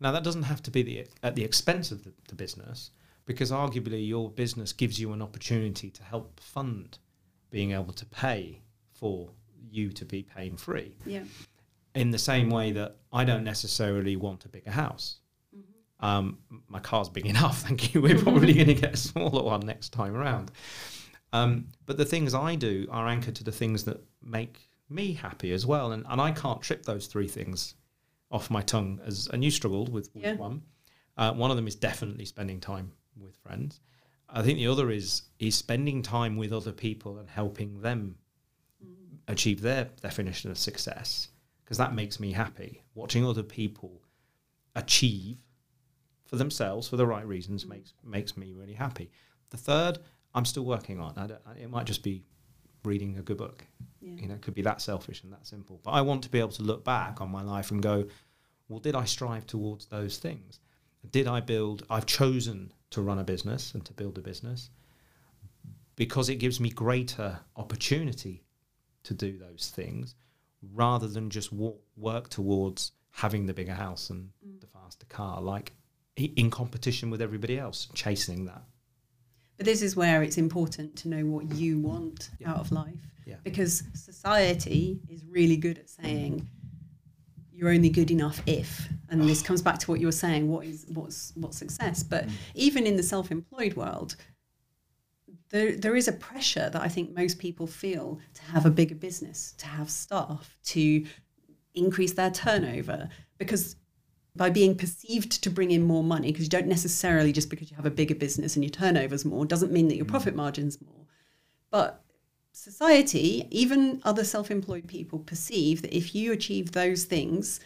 Now 0.00 0.12
that 0.12 0.22
doesn't 0.22 0.44
have 0.44 0.62
to 0.62 0.70
be 0.70 0.82
the, 0.82 1.06
at 1.22 1.34
the 1.34 1.42
expense 1.42 1.90
of 1.90 2.04
the, 2.04 2.12
the 2.28 2.36
business, 2.36 2.92
because 3.26 3.50
arguably 3.50 4.06
your 4.06 4.30
business 4.30 4.72
gives 4.72 5.00
you 5.00 5.12
an 5.12 5.20
opportunity 5.20 5.90
to 5.90 6.02
help 6.02 6.38
fund 6.38 6.98
being 7.50 7.72
able 7.72 7.92
to 7.92 8.06
pay 8.06 8.62
for 8.92 9.30
you 9.70 9.90
to 9.90 10.04
be 10.04 10.22
pain 10.22 10.56
free. 10.56 10.94
Yeah. 11.04 11.24
In 11.94 12.10
the 12.10 12.18
same 12.18 12.48
way 12.48 12.72
that 12.72 12.96
I 13.12 13.24
don't 13.24 13.44
necessarily 13.44 14.16
want 14.16 14.44
a 14.44 14.48
bigger 14.48 14.70
house. 14.70 15.16
Um, 16.00 16.38
my 16.68 16.80
car's 16.80 17.08
big 17.08 17.26
enough, 17.34 17.62
thank 17.62 17.94
you. 17.94 18.00
We're 18.00 18.18
probably 18.18 18.54
going 18.54 18.68
to 18.68 18.74
get 18.74 18.94
a 18.94 18.96
smaller 18.96 19.42
one 19.42 19.60
next 19.60 19.90
time 19.90 20.16
around. 20.16 20.50
Um, 21.32 21.66
but 21.86 21.96
the 21.96 22.04
things 22.04 22.34
I 22.34 22.54
do 22.54 22.86
are 22.90 23.06
anchored 23.06 23.36
to 23.36 23.44
the 23.44 23.52
things 23.52 23.84
that 23.84 24.02
make 24.22 24.68
me 24.88 25.12
happy 25.12 25.52
as 25.52 25.66
well. 25.66 25.92
And, 25.92 26.04
and 26.08 26.20
I 26.20 26.30
can't 26.32 26.62
trip 26.62 26.84
those 26.84 27.06
three 27.06 27.28
things 27.28 27.74
off 28.30 28.50
my 28.50 28.62
tongue 28.62 29.00
as 29.04 29.28
and 29.32 29.42
you 29.42 29.50
struggled 29.50 29.90
with, 29.90 30.10
with 30.14 30.24
yeah. 30.24 30.34
one. 30.34 30.62
Uh, 31.16 31.32
one 31.32 31.50
of 31.50 31.56
them 31.56 31.66
is 31.66 31.74
definitely 31.74 32.24
spending 32.24 32.60
time 32.60 32.92
with 33.20 33.36
friends. 33.36 33.80
I 34.28 34.42
think 34.42 34.58
the 34.58 34.66
other 34.68 34.90
is 34.90 35.22
is 35.38 35.54
spending 35.54 36.02
time 36.02 36.36
with 36.36 36.52
other 36.52 36.72
people 36.72 37.18
and 37.18 37.28
helping 37.28 37.80
them 37.80 38.16
mm. 38.84 39.16
achieve 39.26 39.62
their 39.62 39.88
definition 40.02 40.50
of 40.50 40.58
success 40.58 41.28
because 41.64 41.78
that 41.78 41.94
makes 41.94 42.20
me 42.20 42.32
happy. 42.32 42.82
Watching 42.94 43.26
other 43.26 43.42
people 43.42 44.02
achieve 44.76 45.38
for 46.28 46.36
themselves 46.36 46.86
for 46.88 46.96
the 46.96 47.06
right 47.06 47.26
reasons 47.26 47.64
mm. 47.64 47.70
makes 47.70 47.92
makes 48.04 48.36
me 48.36 48.52
really 48.52 48.74
happy. 48.74 49.10
The 49.50 49.56
third, 49.56 49.98
I'm 50.34 50.44
still 50.44 50.64
working 50.64 51.00
on. 51.00 51.12
it 51.58 51.70
might 51.70 51.86
just 51.86 52.02
be 52.02 52.22
reading 52.84 53.18
a 53.18 53.22
good 53.22 53.38
book. 53.38 53.64
Yeah. 54.00 54.12
You 54.22 54.28
know, 54.28 54.34
it 54.34 54.42
could 54.42 54.54
be 54.54 54.62
that 54.62 54.80
selfish 54.80 55.22
and 55.24 55.32
that 55.32 55.46
simple. 55.46 55.80
But 55.82 55.92
I 55.92 56.02
want 56.02 56.22
to 56.24 56.28
be 56.30 56.38
able 56.38 56.52
to 56.52 56.62
look 56.62 56.84
back 56.84 57.20
on 57.20 57.30
my 57.30 57.42
life 57.42 57.70
and 57.72 57.82
go, 57.82 58.06
well, 58.68 58.78
did 58.78 58.94
I 58.94 59.04
strive 59.04 59.46
towards 59.46 59.86
those 59.86 60.18
things? 60.18 60.60
Did 61.10 61.26
I 61.26 61.40
build? 61.40 61.84
I've 61.90 62.06
chosen 62.06 62.72
to 62.90 63.00
run 63.02 63.18
a 63.18 63.24
business 63.24 63.74
and 63.74 63.84
to 63.86 63.92
build 63.94 64.18
a 64.18 64.20
business 64.20 64.70
because 65.96 66.28
it 66.28 66.36
gives 66.36 66.60
me 66.60 66.70
greater 66.70 67.40
opportunity 67.56 68.44
to 69.04 69.14
do 69.14 69.38
those 69.38 69.72
things 69.74 70.14
rather 70.74 71.08
than 71.08 71.30
just 71.30 71.52
walk, 71.52 71.80
work 71.96 72.28
towards 72.28 72.92
having 73.12 73.46
the 73.46 73.54
bigger 73.54 73.74
house 73.74 74.10
and 74.10 74.30
Mm. 74.46 74.60
the 74.60 74.66
faster 74.66 75.06
car, 75.06 75.40
like 75.40 75.72
i- 75.72 75.74
in 76.24 76.50
competition 76.50 77.10
with 77.10 77.22
everybody 77.22 77.58
else, 77.58 77.88
chasing 77.94 78.44
that. 78.46 78.62
But 79.56 79.66
this 79.66 79.82
is 79.82 79.96
where 79.96 80.22
it's 80.22 80.38
important 80.38 80.94
to 80.96 81.08
know 81.08 81.24
what 81.26 81.50
you 81.52 81.78
want 81.78 82.30
Yeah. 82.38 82.50
out 82.52 82.58
of 82.60 82.70
life. 82.72 83.00
Yeah. 83.26 83.36
Because 83.44 83.82
society 83.94 85.00
is 85.08 85.24
really 85.26 85.56
good 85.56 85.78
at 85.78 85.90
saying 85.90 86.48
you're 87.52 87.70
only 87.70 87.90
good 87.90 88.10
enough 88.12 88.40
if. 88.46 88.88
And 89.08 89.20
this 89.28 89.42
comes 89.42 89.62
back 89.62 89.78
to 89.80 89.90
what 89.90 89.98
you 90.00 90.06
were 90.06 90.12
saying, 90.12 90.48
what 90.48 90.64
is 90.64 90.86
what's 90.88 91.32
what's 91.34 91.58
success. 91.58 92.02
But 92.04 92.26
Mm. 92.28 92.32
even 92.54 92.86
in 92.86 92.96
the 92.96 93.02
self-employed 93.02 93.74
world, 93.74 94.14
there 95.50 95.76
there 95.76 95.96
is 95.96 96.06
a 96.08 96.12
pressure 96.12 96.70
that 96.70 96.80
I 96.80 96.88
think 96.88 97.14
most 97.14 97.38
people 97.38 97.66
feel 97.66 98.20
to 98.34 98.42
have 98.42 98.64
a 98.64 98.70
bigger 98.70 98.94
business, 98.94 99.54
to 99.58 99.66
have 99.66 99.90
staff, 99.90 100.56
to 100.66 101.04
increase 101.74 102.12
their 102.12 102.30
turnover. 102.30 103.08
Because 103.38 103.76
by 104.38 104.48
being 104.48 104.76
perceived 104.76 105.42
to 105.42 105.50
bring 105.50 105.70
in 105.70 105.82
more 105.82 106.02
money, 106.02 106.32
because 106.32 106.44
you 106.44 106.50
don't 106.50 106.66
necessarily 106.66 107.32
just 107.32 107.50
because 107.50 107.70
you 107.70 107.76
have 107.76 107.84
a 107.84 107.90
bigger 107.90 108.14
business 108.14 108.56
and 108.56 108.64
your 108.64 108.70
turnover's 108.70 109.24
more, 109.24 109.44
doesn't 109.44 109.72
mean 109.72 109.88
that 109.88 109.96
your 109.96 110.06
mm. 110.06 110.10
profit 110.10 110.34
margin's 110.34 110.80
more. 110.80 111.06
But 111.70 112.02
society, 112.52 113.46
even 113.50 114.00
other 114.04 114.24
self 114.24 114.50
employed 114.50 114.86
people, 114.86 115.18
perceive 115.18 115.82
that 115.82 115.94
if 115.94 116.14
you 116.14 116.32
achieve 116.32 116.72
those 116.72 117.04
things, 117.04 117.60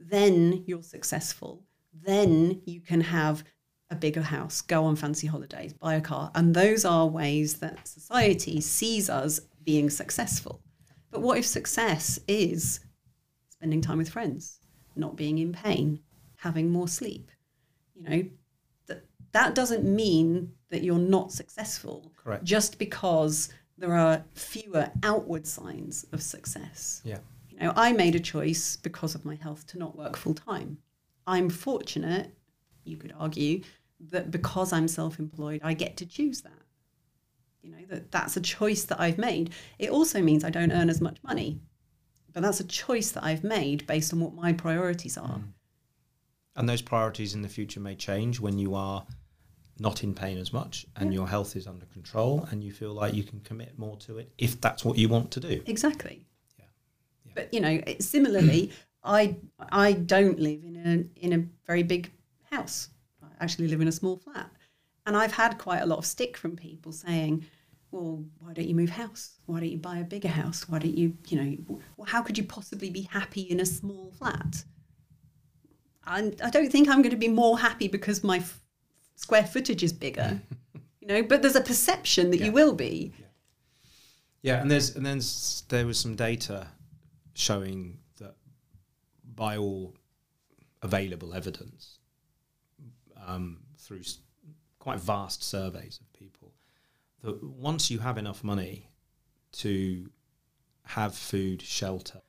then 0.00 0.64
you're 0.66 0.82
successful. 0.82 1.62
Then 1.92 2.60
you 2.64 2.80
can 2.80 3.00
have 3.02 3.44
a 3.90 3.94
bigger 3.94 4.22
house, 4.22 4.60
go 4.60 4.84
on 4.84 4.96
fancy 4.96 5.26
holidays, 5.26 5.72
buy 5.72 5.94
a 5.94 6.00
car. 6.00 6.30
And 6.34 6.54
those 6.54 6.84
are 6.84 7.06
ways 7.06 7.54
that 7.58 7.86
society 7.86 8.60
sees 8.60 9.08
us 9.08 9.40
being 9.62 9.90
successful. 9.90 10.60
But 11.10 11.22
what 11.22 11.38
if 11.38 11.46
success 11.46 12.18
is 12.26 12.80
spending 13.48 13.80
time 13.80 13.98
with 13.98 14.08
friends, 14.08 14.58
not 14.96 15.16
being 15.16 15.38
in 15.38 15.52
pain, 15.52 16.00
having 16.44 16.70
more 16.70 16.86
sleep? 16.86 17.30
You 17.94 18.02
know, 18.08 18.24
that, 18.86 19.04
that 19.32 19.54
doesn't 19.54 19.84
mean 19.84 20.52
that 20.68 20.82
you're 20.82 20.98
not 20.98 21.32
successful 21.32 22.12
Correct. 22.16 22.44
just 22.44 22.78
because 22.78 23.48
there 23.78 23.94
are 23.94 24.24
fewer 24.34 24.90
outward 25.02 25.46
signs 25.46 26.04
of 26.12 26.22
success. 26.22 27.02
Yeah. 27.04 27.18
You 27.48 27.58
know, 27.58 27.72
I 27.74 27.92
made 27.92 28.14
a 28.14 28.20
choice 28.20 28.76
because 28.76 29.14
of 29.14 29.24
my 29.24 29.36
health 29.36 29.66
to 29.68 29.78
not 29.78 29.96
work 29.96 30.16
full 30.16 30.34
time. 30.34 30.78
I'm 31.26 31.48
fortunate, 31.48 32.30
you 32.84 32.96
could 32.96 33.14
argue, 33.18 33.62
that 34.10 34.30
because 34.30 34.72
I'm 34.72 34.88
self 34.88 35.18
employed, 35.18 35.60
I 35.64 35.72
get 35.74 35.96
to 35.98 36.06
choose 36.06 36.42
that. 36.42 36.52
You 37.62 37.70
know, 37.70 37.84
that 37.88 38.10
that's 38.10 38.36
a 38.36 38.40
choice 38.40 38.84
that 38.84 39.00
I've 39.00 39.18
made. 39.18 39.50
It 39.78 39.90
also 39.90 40.20
means 40.20 40.44
I 40.44 40.50
don't 40.50 40.72
earn 40.72 40.90
as 40.90 41.00
much 41.00 41.16
money, 41.22 41.60
but 42.32 42.42
that's 42.42 42.60
a 42.60 42.64
choice 42.64 43.12
that 43.12 43.24
I've 43.24 43.44
made 43.44 43.86
based 43.86 44.12
on 44.12 44.20
what 44.20 44.34
my 44.34 44.52
priorities 44.52 45.16
are. 45.16 45.38
Mm. 45.38 45.52
And 46.56 46.68
those 46.68 46.82
priorities 46.82 47.34
in 47.34 47.42
the 47.42 47.48
future 47.48 47.80
may 47.80 47.94
change 47.96 48.40
when 48.40 48.58
you 48.58 48.74
are 48.74 49.04
not 49.78 50.04
in 50.04 50.14
pain 50.14 50.38
as 50.38 50.52
much 50.52 50.86
and 50.96 51.12
your 51.12 51.26
health 51.26 51.56
is 51.56 51.66
under 51.66 51.86
control 51.86 52.46
and 52.50 52.62
you 52.62 52.72
feel 52.72 52.92
like 52.92 53.14
you 53.14 53.24
can 53.24 53.40
commit 53.40 53.76
more 53.78 53.96
to 53.96 54.18
it 54.18 54.32
if 54.38 54.60
that's 54.60 54.84
what 54.84 54.96
you 54.96 55.08
want 55.08 55.30
to 55.32 55.40
do. 55.40 55.62
Exactly. 55.66 56.24
Yeah. 56.58 56.64
Yeah. 57.24 57.32
But 57.34 57.54
you 57.54 57.60
know, 57.60 57.80
similarly, 57.98 58.70
I 59.04 59.36
I 59.72 59.92
don't 59.92 60.38
live 60.38 60.62
in 60.64 60.76
a 60.76 61.24
in 61.24 61.32
a 61.32 61.44
very 61.66 61.82
big 61.82 62.10
house. 62.50 62.88
I 63.22 63.26
actually 63.42 63.68
live 63.68 63.80
in 63.80 63.88
a 63.88 63.92
small 63.92 64.16
flat, 64.16 64.50
and 65.06 65.16
I've 65.16 65.32
had 65.32 65.58
quite 65.58 65.80
a 65.80 65.86
lot 65.86 65.98
of 65.98 66.06
stick 66.06 66.36
from 66.36 66.54
people 66.56 66.92
saying, 66.92 67.44
"Well, 67.90 68.24
why 68.38 68.52
don't 68.52 68.68
you 68.68 68.76
move 68.76 68.90
house? 68.90 69.40
Why 69.46 69.60
don't 69.60 69.70
you 69.70 69.78
buy 69.78 69.98
a 69.98 70.04
bigger 70.04 70.28
house? 70.28 70.68
Why 70.68 70.78
don't 70.78 70.96
you, 70.96 71.16
you 71.28 71.42
know, 71.42 71.80
how 72.06 72.22
could 72.22 72.38
you 72.38 72.44
possibly 72.44 72.90
be 72.90 73.02
happy 73.02 73.42
in 73.42 73.58
a 73.60 73.66
small 73.66 74.12
flat?" 74.18 74.64
And 76.06 76.40
I 76.42 76.50
don't 76.50 76.70
think 76.70 76.88
I'm 76.88 77.02
going 77.02 77.10
to 77.10 77.16
be 77.16 77.28
more 77.28 77.58
happy 77.58 77.88
because 77.88 78.22
my 78.24 78.38
f- 78.38 78.60
square 79.16 79.44
footage 79.44 79.82
is 79.82 79.92
bigger. 79.92 80.40
You 81.00 81.08
know, 81.08 81.22
but 81.22 81.42
there's 81.42 81.54
a 81.54 81.60
perception 81.60 82.30
that 82.30 82.38
Yeah. 82.40 82.46
you 82.46 82.52
will 82.52 82.72
be. 82.72 83.12
Yeah, 84.40 84.62
and 84.62 84.70
there's 84.70 84.96
and 84.96 85.04
then 85.04 85.20
there 85.68 85.86
was 85.86 85.98
some 85.98 86.16
data 86.16 86.68
showing 87.34 87.98
that 88.20 88.36
by 89.34 89.58
all 89.58 89.94
available 90.80 91.34
evidence 91.34 91.98
um, 93.26 93.58
through 93.76 94.00
quite 94.78 94.98
vast 94.98 95.42
surveys 95.42 96.00
of 96.00 96.10
people 96.18 96.54
that 97.22 97.42
once 97.44 97.90
you 97.90 97.98
have 97.98 98.16
enough 98.16 98.42
money 98.42 98.88
to 99.52 100.08
have 100.84 101.14
food, 101.14 101.60
shelter, 101.60 102.22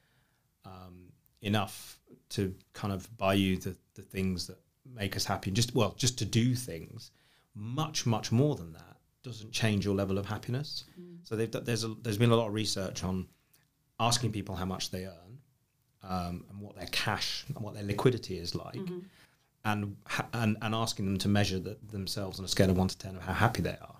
um, 0.65 1.13
enough 1.41 2.01
to 2.29 2.53
kind 2.73 2.93
of 2.93 3.15
buy 3.17 3.33
you 3.33 3.57
the, 3.57 3.75
the 3.93 4.01
things 4.01 4.47
that 4.47 4.57
make 4.93 5.15
us 5.15 5.25
happy, 5.25 5.49
and 5.49 5.55
just 5.55 5.75
well, 5.75 5.93
just 5.97 6.17
to 6.19 6.25
do 6.25 6.55
things, 6.55 7.11
much 7.53 8.05
much 8.05 8.31
more 8.31 8.55
than 8.55 8.73
that 8.73 8.97
doesn't 9.23 9.51
change 9.51 9.85
your 9.85 9.95
level 9.95 10.17
of 10.17 10.25
happiness. 10.27 10.83
So 11.23 11.35
they've, 11.35 11.51
there's 11.51 11.83
a, 11.83 11.95
there's 12.03 12.17
been 12.19 12.31
a 12.31 12.35
lot 12.35 12.47
of 12.47 12.53
research 12.53 13.03
on 13.03 13.27
asking 13.99 14.31
people 14.31 14.55
how 14.55 14.65
much 14.65 14.91
they 14.91 15.05
earn 15.05 15.39
um, 16.03 16.45
and 16.49 16.61
what 16.61 16.75
their 16.75 16.87
cash 16.91 17.43
and 17.47 17.63
what 17.63 17.73
their 17.73 17.83
liquidity 17.83 18.37
is 18.37 18.53
like, 18.53 18.75
and, 19.65 19.95
ha- 20.05 20.27
and 20.33 20.57
and 20.61 20.75
asking 20.75 21.05
them 21.05 21.17
to 21.17 21.27
measure 21.27 21.59
the, 21.59 21.77
themselves 21.91 22.37
on 22.39 22.45
a 22.45 22.47
scale 22.47 22.69
of 22.69 22.77
one 22.77 22.87
to 22.87 22.97
ten 22.97 23.15
of 23.15 23.23
how 23.23 23.33
happy 23.33 23.61
they 23.61 23.77
are. 23.81 23.95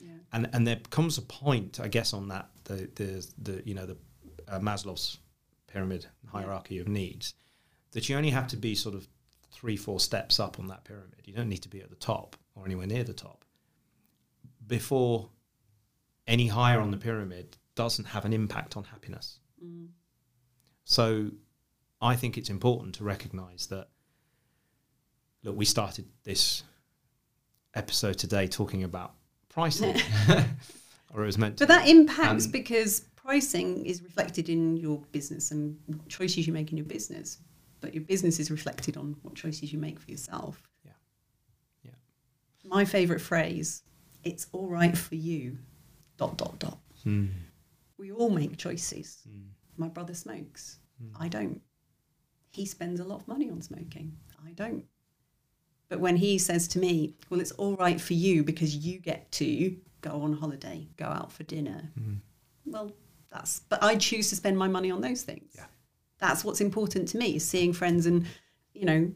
Yeah. 0.00 0.10
And 0.32 0.48
and 0.52 0.66
there 0.66 0.80
comes 0.90 1.18
a 1.18 1.22
point, 1.22 1.80
I 1.80 1.88
guess, 1.88 2.12
on 2.14 2.28
that 2.28 2.48
the 2.64 2.88
the, 2.94 3.26
the 3.42 3.62
you 3.64 3.74
know 3.74 3.86
the 3.86 3.96
uh, 4.46 4.60
Maslow's 4.60 5.18
pyramid 5.66 6.06
hierarchy 6.26 6.78
of 6.78 6.88
needs, 6.88 7.34
that 7.92 8.08
you 8.08 8.16
only 8.16 8.30
have 8.30 8.46
to 8.48 8.56
be 8.56 8.74
sort 8.74 8.94
of 8.94 9.08
three 9.50 9.76
four 9.76 10.00
steps 10.00 10.38
up 10.38 10.58
on 10.58 10.68
that 10.68 10.84
pyramid. 10.84 11.22
You 11.24 11.32
don't 11.32 11.48
need 11.48 11.62
to 11.62 11.68
be 11.68 11.80
at 11.80 11.90
the 11.90 11.96
top 11.96 12.36
or 12.54 12.64
anywhere 12.64 12.86
near 12.86 13.04
the 13.04 13.12
top 13.12 13.44
before 14.66 15.30
any 16.26 16.46
higher 16.46 16.80
on 16.80 16.90
the 16.90 16.96
pyramid 16.96 17.56
doesn't 17.74 18.04
have 18.06 18.24
an 18.24 18.32
impact 18.32 18.76
on 18.76 18.84
happiness. 18.84 19.40
Mm. 19.64 19.88
So 20.84 21.30
I 22.00 22.16
think 22.16 22.36
it's 22.36 22.50
important 22.50 22.94
to 22.96 23.04
recognize 23.04 23.66
that 23.68 23.88
look, 25.42 25.56
we 25.56 25.64
started 25.64 26.04
this 26.24 26.62
episode 27.74 28.18
today 28.18 28.46
talking 28.46 28.84
about 28.84 29.14
pricing. 29.48 29.96
or 31.14 31.22
it 31.22 31.26
was 31.26 31.38
meant 31.38 31.56
to 31.58 31.66
But 31.66 31.74
that 31.74 31.88
impacts 31.88 32.44
And- 32.44 32.52
because 32.52 33.00
pricing 33.16 33.84
is 33.86 34.02
reflected 34.02 34.48
in 34.48 34.76
your 34.76 34.98
business 35.12 35.50
and 35.50 35.78
choices 36.08 36.46
you 36.46 36.52
make 36.52 36.70
in 36.70 36.76
your 36.76 36.86
business. 36.86 37.38
But 37.80 37.94
your 37.94 38.02
business 38.02 38.40
is 38.40 38.50
reflected 38.50 38.96
on 38.96 39.16
what 39.22 39.34
choices 39.34 39.72
you 39.72 39.78
make 39.78 40.00
for 40.00 40.10
yourself. 40.10 40.62
Yeah. 40.84 40.92
Yeah. 41.84 41.90
My 42.64 42.84
favourite 42.84 43.22
phrase, 43.22 43.82
it's 44.24 44.46
all 44.52 44.68
right 44.68 44.96
for 44.96 45.14
you, 45.14 45.58
dot, 46.16 46.36
dot, 46.36 46.58
dot. 46.58 46.78
Hmm. 47.04 47.26
We 47.98 48.12
all 48.12 48.30
make 48.30 48.56
choices. 48.56 49.18
Hmm. 49.28 49.48
My 49.76 49.88
brother 49.88 50.14
smokes. 50.14 50.80
I 51.18 51.28
don't. 51.28 51.60
He 52.50 52.66
spends 52.66 52.98
a 52.98 53.04
lot 53.04 53.20
of 53.20 53.28
money 53.28 53.50
on 53.50 53.62
smoking. 53.62 54.16
I 54.44 54.50
don't. 54.52 54.84
But 55.88 56.00
when 56.00 56.16
he 56.16 56.38
says 56.38 56.66
to 56.68 56.78
me, 56.78 57.14
well, 57.30 57.40
it's 57.40 57.52
all 57.52 57.76
right 57.76 58.00
for 58.00 58.14
you 58.14 58.42
because 58.42 58.76
you 58.76 58.98
get 58.98 59.30
to 59.32 59.76
go 60.00 60.22
on 60.22 60.32
holiday, 60.32 60.88
go 60.96 61.06
out 61.06 61.32
for 61.32 61.44
dinner. 61.44 61.90
Hmm. 61.96 62.14
Well, 62.66 62.92
that's, 63.30 63.60
but 63.68 63.82
I 63.82 63.96
choose 63.96 64.28
to 64.30 64.36
spend 64.36 64.58
my 64.58 64.68
money 64.68 64.90
on 64.90 65.00
those 65.00 65.22
things. 65.22 65.52
Yeah. 65.54 65.66
That's 66.18 66.44
what's 66.44 66.60
important 66.60 67.08
to 67.08 67.18
me, 67.18 67.38
seeing 67.38 67.72
friends 67.72 68.06
and, 68.06 68.26
you 68.72 68.84
know, 68.84 69.10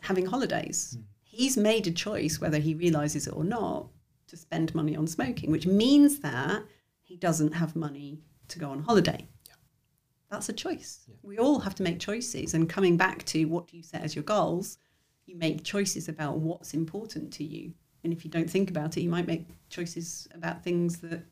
having 0.00 0.26
holidays. 0.26 0.96
Hmm. 0.96 1.02
He's 1.22 1.56
made 1.56 1.86
a 1.86 1.90
choice, 1.90 2.40
whether 2.40 2.58
he 2.58 2.74
realizes 2.74 3.26
it 3.26 3.34
or 3.34 3.44
not, 3.44 3.88
to 4.28 4.36
spend 4.36 4.74
money 4.74 4.96
on 4.96 5.06
smoking, 5.06 5.50
which 5.50 5.66
means 5.66 6.20
that 6.20 6.62
he 7.02 7.16
doesn't 7.16 7.52
have 7.52 7.76
money 7.76 8.20
to 8.48 8.58
go 8.58 8.70
on 8.70 8.82
holiday. 8.82 9.26
That's 10.30 10.48
a 10.48 10.52
choice. 10.52 11.04
Yeah. 11.08 11.16
We 11.22 11.38
all 11.38 11.60
have 11.60 11.74
to 11.76 11.82
make 11.82 12.00
choices. 12.00 12.54
And 12.54 12.68
coming 12.68 12.96
back 12.96 13.24
to 13.26 13.44
what 13.44 13.68
do 13.68 13.76
you 13.76 13.82
set 13.82 14.02
as 14.02 14.16
your 14.16 14.24
goals, 14.24 14.78
you 15.26 15.36
make 15.36 15.62
choices 15.62 16.08
about 16.08 16.38
what's 16.38 16.74
important 16.74 17.32
to 17.34 17.44
you. 17.44 17.72
And 18.02 18.12
if 18.12 18.24
you 18.24 18.30
don't 18.30 18.50
think 18.50 18.70
about 18.70 18.96
it, 18.96 19.02
you 19.02 19.10
might 19.10 19.26
make 19.26 19.46
choices 19.68 20.26
about 20.34 20.62
things 20.62 20.98
that 20.98 21.24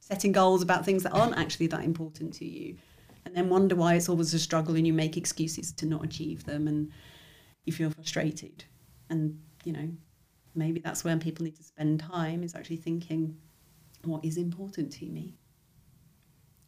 setting 0.00 0.32
goals 0.32 0.62
about 0.62 0.84
things 0.84 1.02
that 1.04 1.12
aren't 1.12 1.36
actually 1.36 1.68
that 1.68 1.84
important 1.84 2.34
to 2.34 2.44
you. 2.44 2.76
And 3.24 3.34
then 3.36 3.48
wonder 3.48 3.76
why 3.76 3.94
it's 3.94 4.08
always 4.08 4.32
a 4.34 4.38
struggle 4.38 4.76
and 4.76 4.86
you 4.86 4.92
make 4.92 5.16
excuses 5.16 5.72
to 5.72 5.86
not 5.86 6.04
achieve 6.04 6.44
them 6.44 6.66
and 6.66 6.90
you 7.64 7.72
feel 7.72 7.90
frustrated. 7.90 8.64
And, 9.10 9.38
you 9.64 9.72
know, 9.72 9.88
maybe 10.54 10.80
that's 10.80 11.04
where 11.04 11.16
people 11.16 11.44
need 11.44 11.56
to 11.56 11.62
spend 11.64 12.00
time 12.00 12.42
is 12.42 12.54
actually 12.54 12.78
thinking, 12.78 13.36
what 14.04 14.24
is 14.24 14.36
important 14.36 14.92
to 14.94 15.06
me? 15.06 15.36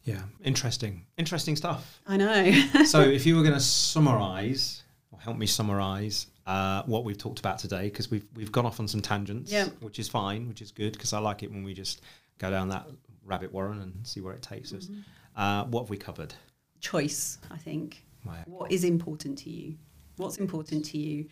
Yeah. 0.03 0.21
Interesting. 0.43 1.05
Interesting 1.17 1.55
stuff. 1.55 2.01
I 2.05 2.17
know. 2.17 2.51
so 2.85 3.01
if 3.01 3.25
you 3.25 3.35
were 3.35 3.41
going 3.41 3.53
to 3.53 3.59
summarize 3.59 4.83
or 5.11 5.19
help 5.19 5.37
me 5.37 5.45
summarize 5.47 6.27
uh, 6.45 6.83
what 6.83 7.05
we've 7.05 7.17
talked 7.17 7.39
about 7.39 7.57
today 7.57 7.83
because 7.83 8.11
we've 8.11 8.25
we've 8.35 8.51
gone 8.51 8.65
off 8.65 8.79
on 8.79 8.87
some 8.87 9.01
tangents, 9.01 9.51
Yeah. 9.51 9.69
which 9.79 9.99
is 9.99 10.09
fine, 10.09 10.47
which 10.49 10.61
is 10.61 10.71
good 10.71 10.93
because 10.93 11.13
I 11.13 11.19
like 11.19 11.41
it 11.41 11.51
when 11.51 11.63
we 11.63 11.73
just 11.73 12.01
go 12.37 12.51
down 12.51 12.67
that 12.69 12.85
rabbit 13.25 13.53
warren 13.53 13.79
and 13.79 14.05
see 14.05 14.19
where 14.19 14.33
it 14.33 14.41
takes 14.41 14.73
us. 14.73 14.89
Uh, 15.35 15.65
what 15.65 15.81
have 15.81 15.89
we 15.89 15.97
covered? 15.97 16.33
Choice, 16.79 17.39
I 17.51 17.57
think. 17.57 18.05
What 18.45 18.71
is 18.71 18.83
important 18.83 19.37
to 19.39 19.49
you? 19.49 19.75
What's 20.17 20.37
important 20.37 20.85
to 20.85 20.97
you? 20.97 21.27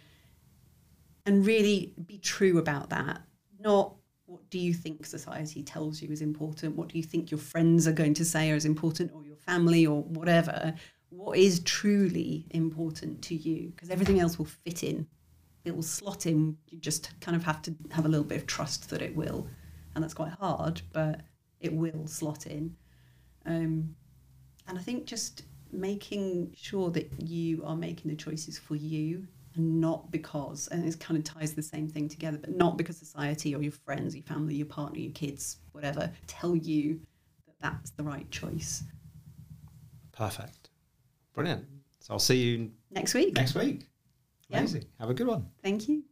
And 1.25 1.45
really 1.45 1.93
be 2.05 2.17
true 2.17 2.57
about 2.57 2.89
that. 2.89 3.21
Not 3.59 3.95
what 4.25 4.49
do 4.49 4.57
you 4.57 4.73
think 4.73 5.05
society 5.05 5.61
tells 5.61 6.01
you 6.01 6.09
is 6.09 6.21
important? 6.21 6.75
What 6.75 6.87
do 6.87 6.97
you 6.97 7.03
think 7.03 7.31
your 7.31 7.37
friends 7.37 7.87
are 7.87 7.91
going 7.91 8.13
to 8.15 8.25
say 8.25 8.49
is 8.49 8.65
important 8.65 9.11
or 9.13 9.23
your 9.23 9.35
family 9.35 9.85
or 9.85 10.03
whatever? 10.03 10.73
What 11.09 11.37
is 11.37 11.59
truly 11.59 12.47
important 12.51 13.21
to 13.23 13.35
you? 13.35 13.69
Because 13.69 13.89
everything 13.89 14.19
else 14.19 14.37
will 14.37 14.45
fit 14.45 14.83
in. 14.83 15.05
It 15.65 15.75
will 15.75 15.83
slot 15.83 16.25
in. 16.25 16.57
You 16.69 16.79
just 16.79 17.19
kind 17.19 17.35
of 17.35 17.43
have 17.43 17.61
to 17.63 17.75
have 17.91 18.05
a 18.05 18.07
little 18.07 18.25
bit 18.25 18.37
of 18.37 18.47
trust 18.47 18.89
that 18.89 19.01
it 19.01 19.15
will. 19.15 19.47
And 19.93 20.03
that's 20.03 20.13
quite 20.13 20.31
hard, 20.31 20.81
but 20.93 21.21
it 21.59 21.73
will 21.73 22.07
slot 22.07 22.47
in. 22.47 22.75
Um, 23.45 23.95
and 24.67 24.77
I 24.77 24.82
think 24.82 25.06
just 25.06 25.43
making 25.71 26.54
sure 26.56 26.91
that 26.91 27.12
you 27.21 27.63
are 27.65 27.75
making 27.75 28.10
the 28.12 28.17
choices 28.17 28.58
for 28.58 28.75
you 28.75 29.25
and 29.56 29.82
not 29.82 30.12
because, 30.12 30.67
and 30.69 30.86
it 30.86 30.99
kind 30.99 31.17
of 31.17 31.23
ties 31.23 31.54
the 31.54 31.62
same 31.62 31.88
thing 31.88 32.08
together, 32.08 32.38
but 32.38 32.56
not 32.56 32.77
because 32.77 32.97
society 32.97 33.54
or 33.56 33.62
your 33.62 33.71
friends, 33.71 34.15
your 34.15 34.23
family, 34.23 34.56
your 34.56 34.65
partner, 34.67 34.99
your 34.99 35.12
kids, 35.12 35.58
whatever, 35.71 36.12
tell 36.27 36.56
you 36.56 36.99
that 37.47 37.56
that's 37.62 37.91
the 37.91 38.04
right 38.04 38.30
choice. 38.32 38.84
Perfect. 40.12 40.69
Brilliant. 41.34 41.65
So 41.99 42.13
I'll 42.13 42.19
see 42.19 42.38
you 42.41 42.71
Next 42.91 43.13
week. 43.13 43.36
next 43.36 43.56
week. 43.56 43.88
Yeah. 44.49 44.60
Amazing. 44.60 44.86
Have 44.99 45.10
a 45.10 45.13
good 45.13 45.27
one. 45.27 45.47
Thank 45.63 45.88
you. 45.88 46.04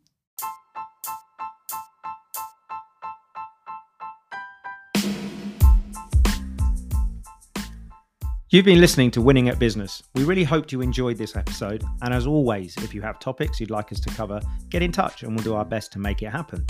You've 8.52 8.66
been 8.66 8.82
listening 8.82 9.12
to 9.12 9.22
Winning 9.22 9.48
at 9.48 9.60
Business. 9.60 10.02
We 10.16 10.24
really 10.24 10.44
hoped 10.44 10.72
you 10.72 10.82
enjoyed 10.82 11.20
this 11.20 11.36
episode. 11.36 11.84
And 12.02 12.12
as 12.12 12.26
always, 12.26 12.76
if 12.78 12.96
you 12.96 13.02
have 13.04 13.20
topics 13.20 13.60
you'd 13.60 13.70
like 13.70 13.92
us 13.92 14.00
to 14.00 14.10
cover, 14.10 14.42
get 14.70 14.82
in 14.82 14.92
touch 14.92 15.22
and 15.22 15.36
we'll 15.36 15.44
do 15.44 15.54
our 15.54 15.64
best 15.64 15.92
to 15.92 16.00
make 16.00 16.24
it 16.24 16.32
happen. 16.32 16.66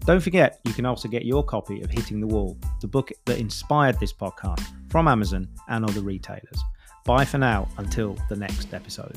Don't 0.00 0.20
forget, 0.20 0.60
you 0.64 0.74
can 0.74 0.84
also 0.84 1.08
get 1.08 1.24
your 1.24 1.42
copy 1.42 1.80
of 1.80 1.90
Hitting 1.90 2.20
the 2.20 2.26
Wall, 2.26 2.58
the 2.82 2.86
book 2.86 3.12
that 3.24 3.38
inspired 3.38 3.98
this 3.98 4.12
podcast, 4.12 4.62
from 4.90 5.08
Amazon 5.08 5.48
and 5.68 5.86
other 5.86 6.02
retailers. 6.02 6.60
Bye 7.06 7.24
for 7.24 7.38
now 7.38 7.66
until 7.78 8.14
the 8.28 8.36
next 8.36 8.74
episode. 8.74 9.16